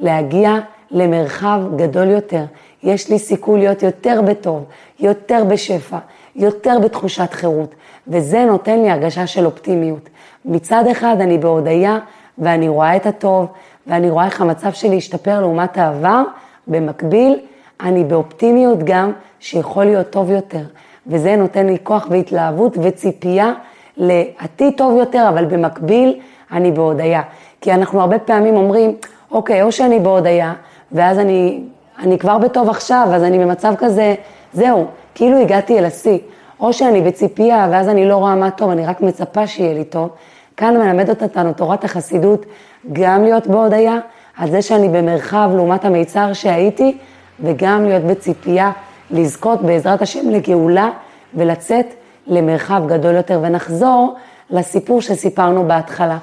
להגיע 0.00 0.58
למרחב 0.90 1.60
גדול 1.76 2.08
יותר. 2.08 2.44
יש 2.82 3.10
לי 3.10 3.18
סיכוי 3.18 3.60
להיות 3.60 3.82
יותר 3.82 4.20
בטוב, 4.26 4.64
יותר 5.00 5.44
בשפע, 5.48 5.98
יותר 6.36 6.78
בתחושת 6.82 7.32
חירות, 7.32 7.74
וזה 8.08 8.44
נותן 8.44 8.78
לי 8.82 8.90
הרגשה 8.90 9.26
של 9.26 9.46
אופטימיות. 9.46 10.08
מצד 10.44 10.84
אחד 10.90 11.16
אני 11.20 11.38
בהודיה 11.38 11.98
ואני 12.38 12.68
רואה 12.68 12.96
את 12.96 13.06
הטוב, 13.06 13.46
ואני 13.86 14.10
רואה 14.10 14.24
איך 14.24 14.40
המצב 14.40 14.72
שלי 14.72 14.96
השתפר 14.96 15.40
לעומת 15.40 15.78
העבר, 15.78 16.22
במקביל 16.66 17.38
אני 17.80 18.04
באופטימיות 18.04 18.78
גם 18.84 19.12
שיכול 19.40 19.84
להיות 19.84 20.10
טוב 20.10 20.30
יותר, 20.30 20.64
וזה 21.06 21.36
נותן 21.36 21.66
לי 21.66 21.76
כוח 21.82 22.06
והתלהבות 22.10 22.78
וציפייה 22.82 23.52
לעתיד 23.96 24.74
טוב 24.76 24.98
יותר, 24.98 25.26
אבל 25.28 25.44
במקביל 25.44 26.20
אני 26.52 26.72
בהודיה. 26.72 27.22
כי 27.60 27.72
אנחנו 27.72 28.00
הרבה 28.00 28.18
פעמים 28.18 28.56
אומרים, 28.56 28.94
אוקיי, 29.30 29.62
או 29.62 29.72
שאני 29.72 30.00
בהודיה, 30.00 30.52
ואז 30.92 31.18
אני, 31.18 31.60
אני 31.98 32.18
כבר 32.18 32.38
בטוב 32.38 32.68
עכשיו, 32.68 33.08
אז 33.14 33.22
אני 33.22 33.38
במצב 33.38 33.74
כזה, 33.78 34.14
זהו, 34.52 34.86
כאילו 35.14 35.38
הגעתי 35.38 35.78
אל 35.78 35.84
השיא. 35.84 36.18
או 36.60 36.72
שאני 36.72 37.00
בציפייה, 37.00 37.68
ואז 37.70 37.88
אני 37.88 38.08
לא 38.08 38.16
רואה 38.16 38.34
מה 38.34 38.50
טוב, 38.50 38.70
אני 38.70 38.86
רק 38.86 39.00
מצפה 39.00 39.46
שיהיה 39.46 39.74
לי 39.74 39.84
טוב. 39.84 40.08
כאן 40.56 40.76
מלמדת 40.76 41.22
אותנו 41.22 41.52
תורת 41.52 41.84
החסידות 41.84 42.46
גם 42.92 43.24
להיות 43.24 43.46
בהודיה 43.46 43.98
על 44.36 44.50
זה 44.50 44.62
שאני 44.62 44.88
במרחב 44.88 45.50
לעומת 45.54 45.84
המיצר 45.84 46.32
שהייתי, 46.32 46.98
וגם 47.40 47.84
להיות 47.84 48.02
בציפייה 48.02 48.72
לזכות 49.12 49.62
בעזרת 49.62 50.02
השם 50.02 50.30
לגאולה 50.30 50.90
ולצאת 51.34 51.86
למרחב 52.26 52.82
גדול 52.86 53.14
יותר. 53.14 53.40
ונחזור 53.42 54.14
לסיפור 54.50 55.00
שסיפרנו 55.00 55.68
בהתחלה. 55.68 56.18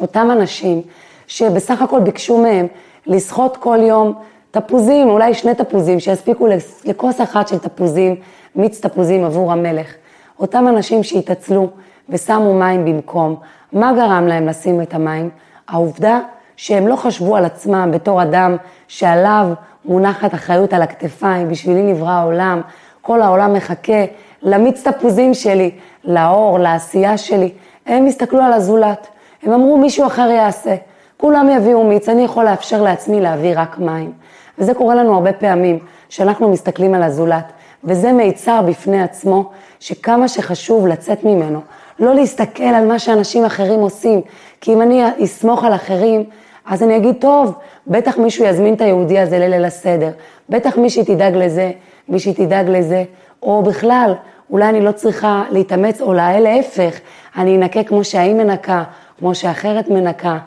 אותם 0.00 0.28
אנשים 0.30 0.82
שבסך 1.26 1.82
הכל 1.82 2.00
ביקשו 2.00 2.38
מהם 2.38 2.66
לסחוט 3.06 3.56
כל 3.56 3.78
יום 3.82 4.14
תפוזים, 4.50 5.10
אולי 5.10 5.34
שני 5.34 5.54
תפוזים, 5.54 6.00
שיספיקו 6.00 6.46
לכוס 6.84 7.20
אחת 7.20 7.48
של 7.48 7.58
תפוזים, 7.58 8.16
מיץ 8.56 8.80
תפוזים 8.80 9.24
עבור 9.24 9.52
המלך. 9.52 9.94
אותם 10.40 10.68
אנשים 10.68 11.02
שהתעצלו 11.02 11.68
ושמו 12.08 12.54
מים 12.54 12.84
במקום, 12.84 13.36
מה 13.72 13.92
גרם 13.92 14.26
להם 14.26 14.46
לשים 14.46 14.82
את 14.82 14.94
המים? 14.94 15.30
העובדה 15.68 16.20
שהם 16.56 16.88
לא 16.88 16.96
חשבו 16.96 17.36
על 17.36 17.44
עצמם 17.44 17.90
בתור 17.92 18.22
אדם 18.22 18.56
שעליו 18.88 19.46
מונחת 19.84 20.34
אחריות 20.34 20.72
על 20.72 20.82
הכתפיים, 20.82 21.48
בשבילי 21.48 21.82
נברא 21.82 22.10
העולם, 22.10 22.60
כל 23.00 23.22
העולם 23.22 23.52
מחכה 23.52 24.04
למיץ 24.42 24.88
תפוזים 24.88 25.34
שלי, 25.34 25.70
לאור, 26.04 26.58
לעשייה 26.58 27.18
שלי. 27.18 27.52
הם 27.86 28.06
הסתכלו 28.06 28.42
על 28.42 28.52
הזולת, 28.52 29.06
הם 29.42 29.52
אמרו 29.52 29.78
מישהו 29.78 30.06
אחר 30.06 30.30
יעשה. 30.30 30.74
כולם 31.16 31.48
יביאו 31.56 31.84
מיץ, 31.84 32.08
אני 32.08 32.24
יכול 32.24 32.44
לאפשר 32.44 32.82
לעצמי 32.82 33.20
להביא 33.20 33.52
רק 33.56 33.78
מים. 33.78 34.12
וזה 34.58 34.74
קורה 34.74 34.94
לנו 34.94 35.14
הרבה 35.14 35.32
פעמים, 35.32 35.78
שאנחנו 36.08 36.50
מסתכלים 36.50 36.94
על 36.94 37.02
הזולת, 37.02 37.52
וזה 37.84 38.12
מיצר 38.12 38.62
בפני 38.62 39.02
עצמו, 39.02 39.50
שכמה 39.80 40.28
שחשוב 40.28 40.86
לצאת 40.86 41.24
ממנו, 41.24 41.60
לא 41.98 42.14
להסתכל 42.14 42.62
על 42.62 42.86
מה 42.86 42.98
שאנשים 42.98 43.44
אחרים 43.44 43.80
עושים, 43.80 44.20
כי 44.60 44.72
אם 44.72 44.82
אני 44.82 45.02
אסמוך 45.24 45.64
על 45.64 45.74
אחרים, 45.74 46.24
אז 46.66 46.82
אני 46.82 46.96
אגיד, 46.96 47.14
טוב, 47.20 47.54
בטח 47.86 48.18
מישהו 48.18 48.44
יזמין 48.44 48.74
את 48.74 48.80
היהודי 48.80 49.18
הזה 49.18 49.38
לליל 49.38 49.64
הסדר, 49.64 50.10
בטח 50.48 50.76
מישהי 50.76 51.04
תדאג 51.04 51.36
לזה, 51.36 51.70
מישהי 52.08 52.34
תדאג 52.34 52.68
לזה, 52.68 53.04
או 53.42 53.62
בכלל, 53.62 54.14
אולי 54.50 54.68
אני 54.68 54.80
לא 54.80 54.92
צריכה 54.92 55.44
להתאמץ, 55.50 56.00
או 56.00 56.12
להפך, 56.12 57.00
אני 57.36 57.56
אנקה 57.56 57.84
כמו 57.84 58.04
שהאי 58.04 58.34
מנקה, 58.34 58.84
כמו 59.18 59.34
שאחרת 59.34 59.88
מנקה. 59.88 60.38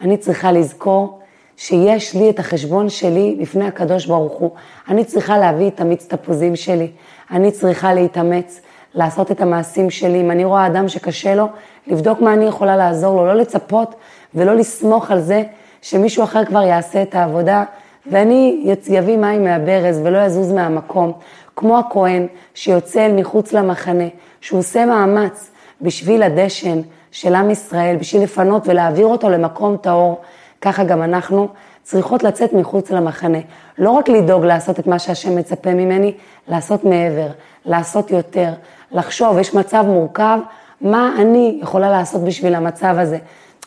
אני 0.00 0.16
צריכה 0.16 0.52
לזכור 0.52 1.18
שיש 1.56 2.14
לי 2.14 2.30
את 2.30 2.38
החשבון 2.38 2.88
שלי 2.88 3.36
לפני 3.40 3.66
הקדוש 3.66 4.06
ברוך 4.06 4.32
הוא. 4.32 4.50
אני 4.88 5.04
צריכה 5.04 5.38
להביא 5.38 5.68
את 5.68 5.80
המיץ 5.80 6.06
תפוזים 6.06 6.56
שלי, 6.56 6.90
אני 7.30 7.50
צריכה 7.50 7.94
להתאמץ, 7.94 8.60
לעשות 8.96 9.30
את 9.30 9.40
המעשים 9.40 9.90
שלי. 9.90 10.20
אם 10.20 10.30
אני 10.30 10.44
רואה 10.44 10.66
אדם 10.66 10.88
שקשה 10.88 11.34
לו, 11.34 11.46
לבדוק 11.86 12.20
מה 12.20 12.34
אני 12.34 12.44
יכולה 12.44 12.76
לעזור 12.76 13.16
לו, 13.16 13.26
לא 13.26 13.34
לצפות 13.34 13.94
ולא 14.34 14.54
לסמוך 14.54 15.10
על 15.10 15.20
זה 15.20 15.42
שמישהו 15.82 16.24
אחר 16.24 16.44
כבר 16.44 16.62
יעשה 16.62 17.02
את 17.02 17.14
העבודה, 17.14 17.64
ואני 18.10 18.74
יביא 18.88 19.16
מים 19.16 19.44
מהברז 19.44 20.00
ולא 20.04 20.18
יזוז 20.18 20.52
מהמקום. 20.52 21.12
כמו 21.56 21.78
הכהן 21.78 22.26
שיוצא 22.54 23.06
אל 23.06 23.12
מחוץ 23.12 23.52
למחנה, 23.52 24.04
שהוא 24.40 24.58
עושה 24.58 24.86
מאמץ 24.86 25.50
בשביל 25.82 26.22
הדשן 26.22 26.80
של 27.10 27.34
עם 27.34 27.50
ישראל, 27.50 27.96
בשביל 27.96 28.22
לפנות 28.22 28.68
ולהעביר 28.68 29.06
אותו 29.06 29.30
למקום 29.30 29.76
טהור, 29.76 30.20
ככה 30.60 30.84
גם 30.84 31.02
אנחנו 31.02 31.48
צריכות 31.82 32.22
לצאת 32.22 32.52
מחוץ 32.52 32.90
למחנה. 32.90 33.38
לא 33.78 33.90
רק 33.90 34.08
לדאוג 34.08 34.44
לעשות 34.44 34.80
את 34.80 34.86
מה 34.86 34.98
שהשם 34.98 35.36
מצפה 35.36 35.74
ממני, 35.74 36.14
לעשות 36.48 36.84
מעבר, 36.84 37.28
לעשות 37.64 38.10
יותר, 38.10 38.52
לחשוב, 38.92 39.38
יש 39.38 39.54
מצב 39.54 39.84
מורכב, 39.86 40.38
מה 40.80 41.14
אני 41.18 41.58
יכולה 41.62 41.90
לעשות 41.90 42.24
בשביל 42.24 42.54
המצב 42.54 42.94
הזה? 42.98 43.18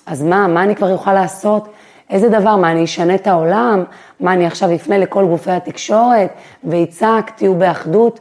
אז 0.06 0.24
מה, 0.24 0.48
מה 0.48 0.64
אני 0.64 0.76
כבר 0.76 0.92
אוכל 0.92 1.14
לעשות? 1.14 1.68
איזה 2.10 2.30
דבר, 2.30 2.56
מה 2.56 2.72
אני 2.72 2.84
אשנה 2.84 3.16
את 3.16 3.28
העולם? 3.28 3.84
מה 4.20 4.34
אני 4.34 4.46
עכשיו 4.46 4.76
אפנה 4.76 4.98
לכל 4.98 5.26
גופי 5.26 5.52
התקשורת 5.52 6.30
ואצעק, 6.64 7.32
תהיו 7.36 7.56
באחדות? 7.56 8.20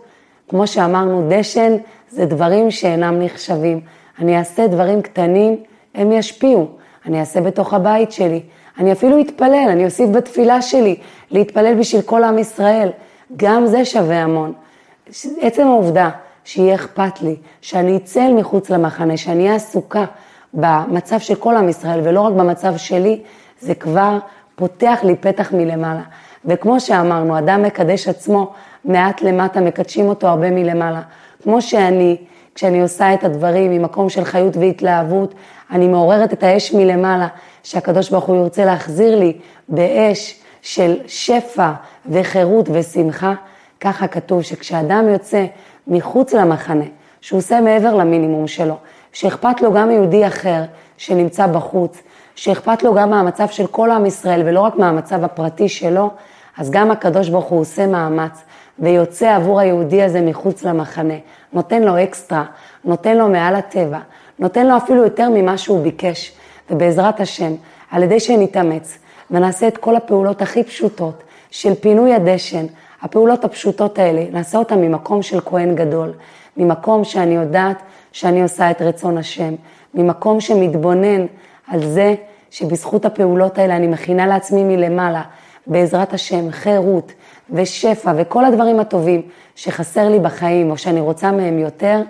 כמו 0.48 0.66
שאמרנו, 0.66 1.26
דשן 1.28 1.76
זה 2.11 2.26
דברים 2.26 2.70
שאינם 2.70 3.22
נחשבים. 3.22 3.80
אני 4.18 4.38
אעשה 4.38 4.66
דברים 4.66 5.02
קטנים, 5.02 5.56
הם 5.94 6.12
ישפיעו. 6.12 6.68
אני 7.06 7.20
אעשה 7.20 7.40
בתוך 7.40 7.74
הבית 7.74 8.12
שלי. 8.12 8.42
אני 8.78 8.92
אפילו 8.92 9.20
אתפלל, 9.20 9.68
אני 9.68 9.84
אוסיף 9.84 10.11
בתפילה 10.11 10.62
שלי 10.62 10.96
להתפלל 11.30 11.74
בשביל 11.74 12.02
כל 12.02 12.24
עם 12.24 12.38
ישראל. 12.38 12.90
גם 13.37 13.66
זה 13.66 13.84
שווה 13.84 14.22
המון. 14.22 14.52
עצם 15.40 15.66
העובדה 15.66 16.11
שיהיה 16.48 16.74
אכפת 16.74 17.22
לי, 17.22 17.37
שאני 17.61 17.96
אצא 17.96 18.26
אל 18.26 18.32
מחוץ 18.32 18.70
למחנה, 18.70 19.16
שאני 19.16 19.42
אהיה 19.42 19.54
עסוקה 19.54 20.04
במצב 20.54 21.18
של 21.18 21.34
כל 21.34 21.56
עם 21.56 21.68
ישראל 21.68 22.00
ולא 22.04 22.20
רק 22.20 22.32
במצב 22.32 22.76
שלי, 22.76 23.20
זה 23.61 23.74
כבר 23.74 24.18
פותח 24.56 24.98
לי 25.02 25.16
פתח 25.16 25.52
מלמעלה. 25.52 26.02
וכמו 26.44 26.80
שאמרנו, 26.80 27.38
אדם 27.38 27.62
מקדש 27.62 28.08
עצמו, 28.08 28.52
מעט 28.84 29.22
למטה 29.22 29.61
מקדשים 29.61 30.08
אותו 30.08 30.28
הרבה 30.28 30.50
מלמעלה. 30.50 31.00
כמו 31.42 31.62
שאני, 31.62 32.16
כשאני 32.54 32.82
עושה 32.82 33.14
את 33.14 33.24
הדברים 33.24 33.70
ממקום 33.70 34.08
של 34.08 34.24
חיות 34.24 34.56
והתלהבות, 34.56 35.34
אני 35.70 35.88
מעוררת 35.88 36.32
את 36.32 36.42
האש 36.42 36.72
מלמעלה, 36.72 37.28
שהקדוש 37.62 38.11
ברוך 38.11 38.24
הוא 38.24 38.37
ירצה 38.37 38.64
להחזיר 38.64 39.18
לי 39.18 39.32
באש 39.68 40.40
של 40.62 40.96
שפע 41.06 41.72
וחירות 42.06 42.68
ושמחה. 42.72 43.34
ככה 43.80 44.06
כתוב 44.06 44.42
שכשאדם 44.42 45.08
יוצא 45.08 45.44
מחוץ 45.88 46.35
למחנה, 46.35 46.85
שהוא 47.20 47.38
עושה 47.38 47.61
מעבר 47.61 47.94
למינימום 47.94 48.46
שלו, 48.46 48.74
שאכפת 49.12 49.62
לו 49.62 49.72
גם 49.72 49.88
מיהודי 49.88 50.27
אחר 50.27 50.62
שנמצא 50.96 51.46
בחוץ, 51.46 52.03
שאכפת 52.35 52.83
לו 52.83 52.94
גם 52.94 53.11
מהמצב 53.11 53.48
של 53.48 53.66
כל 53.66 53.90
עם 53.90 54.07
ישראל 54.07 54.42
ולא 54.44 54.61
רק 54.61 54.77
מהמצב 54.77 55.24
הפרטי 55.24 55.68
שלו, 55.68 56.11
אז 56.59 56.70
גם 56.70 56.90
הקדוש 56.90 57.29
ברוך 57.29 57.44
הוא 57.44 57.61
עושה 57.61 57.87
מאמץ 57.87 58.44
ויוצא 58.79 59.35
עבור 59.35 59.61
היהודי 59.61 60.03
הזה 60.03 60.20
מחוץ 60.20 60.64
למחנה, 60.64 61.14
נותן 61.53 61.83
לו 61.83 62.03
אקסטרה, 62.03 62.44
נותן 62.85 63.16
לו 63.16 63.29
מעל 63.29 63.55
הטבע, 63.55 63.98
נותן 64.38 64.66
לו 64.66 64.77
אפילו 64.77 65.05
יותר 65.05 65.29
ממה 65.31 65.59
שהוא 65.59 65.83
ביקש, 65.83 66.33
ובעזרת 66.70 67.20
השם, 67.20 67.53
על 67.90 68.03
ידי 68.03 68.20
שנתאמץ 68.20 68.98
ונעשה 69.31 69.68
את 69.68 69.79
כל 69.79 69.96
הפעולות 69.96 70.42
הכי 70.42 70.64
פשוטות 70.64 71.22
של 71.51 71.74
פינוי 71.74 72.14
הדשן, 72.14 72.66
הפעולות 73.02 73.44
הפשוטות 73.44 73.98
האלה, 73.98 74.24
נעשה 74.32 74.58
אותן 74.58 74.78
ממקום 74.78 75.22
של 75.22 75.40
כהן 75.40 75.74
גדול, 75.74 76.12
ממקום 76.56 77.04
שאני 77.04 77.34
יודעת 77.34 77.82
שאני 78.12 78.42
עושה 78.42 78.70
את 78.70 78.82
רצון 78.82 79.18
השם, 79.18 79.54
ממקום 79.94 80.40
שמתבונן 80.40 81.26
על 81.68 81.84
זה 81.84 82.14
שבזכות 82.50 83.04
הפעולות 83.04 83.58
האלה 83.58 83.76
אני 83.76 83.87
מכינה 83.87 84.26
לעצמי 84.26 84.64
מלמעלה, 84.64 85.22
בעזרת 85.66 86.14
השם, 86.14 86.50
חירות 86.50 87.12
ושפע 87.50 88.12
וכל 88.16 88.44
הדברים 88.44 88.80
הטובים 88.80 89.22
שחסר 89.54 90.08
לי 90.08 90.18
בחיים 90.18 90.70
או 90.70 90.78
שאני 90.78 91.00
רוצה 91.00 91.32
מהם 91.32 91.58
יותר, 91.58 92.02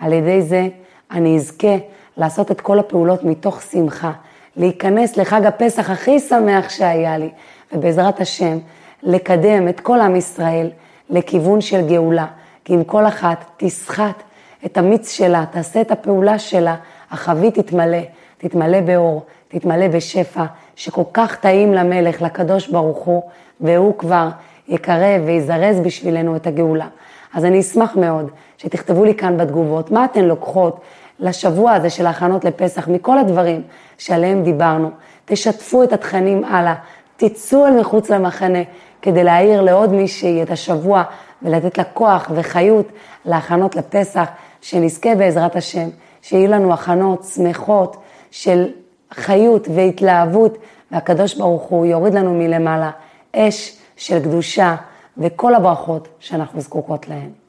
על 0.00 0.12
ידי 0.12 0.42
זה 0.42 0.68
אני 1.10 1.36
אזכה 1.36 1.76
לעשות 2.16 2.50
את 2.50 2.60
כל 2.60 2.78
הפעולות 2.78 3.24
מתוך 3.24 3.62
שמחה, 3.62 4.12
להיכנס 4.56 5.16
לחג 5.16 5.46
הפסח 5.46 5.90
הכי 5.90 6.20
שמח 6.20 6.70
שהיה 6.70 7.18
לי, 7.18 7.28
ובעזרת 7.72 8.20
השם, 8.20 8.58
לקדם 9.02 9.68
את 9.68 9.80
כל 9.80 10.00
עם 10.00 10.16
ישראל 10.16 10.70
לכיוון 11.10 11.60
של 11.60 11.86
גאולה. 11.88 12.26
כי 12.64 12.74
אם 12.74 12.84
כל 12.84 13.06
אחת 13.06 13.44
תסחט 13.56 14.22
את 14.66 14.78
המיץ 14.78 15.12
שלה, 15.12 15.44
תעשה 15.50 15.80
את 15.80 15.90
הפעולה 15.90 16.38
שלה, 16.38 16.76
החבית 17.10 17.58
תתמלא, 17.58 17.98
תתמלא 18.38 18.80
באור, 18.80 19.22
תתמלא 19.48 19.88
בשפע, 19.88 20.44
שכל 20.76 21.02
כך 21.12 21.36
טעים 21.36 21.74
למלך, 21.74 22.22
לקדוש 22.22 22.68
ברוך 22.68 22.98
הוא, 22.98 23.22
והוא 23.60 23.98
כבר 23.98 24.28
יקרב 24.68 25.22
ויזרז 25.26 25.80
בשבילנו 25.80 26.36
את 26.36 26.46
הגאולה. 26.46 26.86
אז 27.34 27.44
אני 27.44 27.60
אשמח 27.60 27.96
מאוד 27.96 28.30
שתכתבו 28.58 29.04
לי 29.04 29.14
כאן 29.14 29.36
בתגובות, 29.36 29.90
מה 29.90 30.04
אתן 30.04 30.24
לוקחות 30.24 30.80
לשבוע 31.18 31.72
הזה 31.72 31.90
של 31.90 32.06
ההכנות 32.06 32.44
לפסח, 32.44 32.88
מכל 32.88 33.18
הדברים 33.18 33.62
שעליהם 33.98 34.42
דיברנו. 34.42 34.90
תשתפו 35.24 35.82
את 35.82 35.92
התכנים 35.92 36.44
הלאה, 36.44 36.74
תצאו 37.16 37.66
אל 37.66 37.80
מחוץ 37.80 38.10
למחנה 38.10 38.58
כדי 39.02 39.24
להעיר 39.24 39.62
לעוד 39.62 39.92
מישהי 39.92 40.42
את 40.42 40.50
השבוע 40.50 41.02
ולתת 41.42 41.78
לה 41.78 41.84
כוח 41.84 42.30
וחיות 42.34 42.86
להכנות 43.24 43.76
לפסח, 43.76 44.28
שנזכה 44.60 45.14
בעזרת 45.14 45.56
השם, 45.56 45.88
שיהיו 46.22 46.50
לנו 46.50 46.72
הכנות 46.72 47.24
שמחות 47.24 47.96
של 48.30 48.68
חיות 49.14 49.68
והתלהבות, 49.74 50.58
והקדוש 50.90 51.34
ברוך 51.34 51.62
הוא 51.62 51.86
יוריד 51.86 52.14
לנו 52.14 52.34
מלמעלה 52.34 52.90
אש 53.36 53.76
של 53.96 54.20
קדושה 54.22 54.76
וכל 55.18 55.54
הברכות 55.54 56.08
שאנחנו 56.20 56.60
זקוקות 56.60 57.08
להן. 57.08 57.39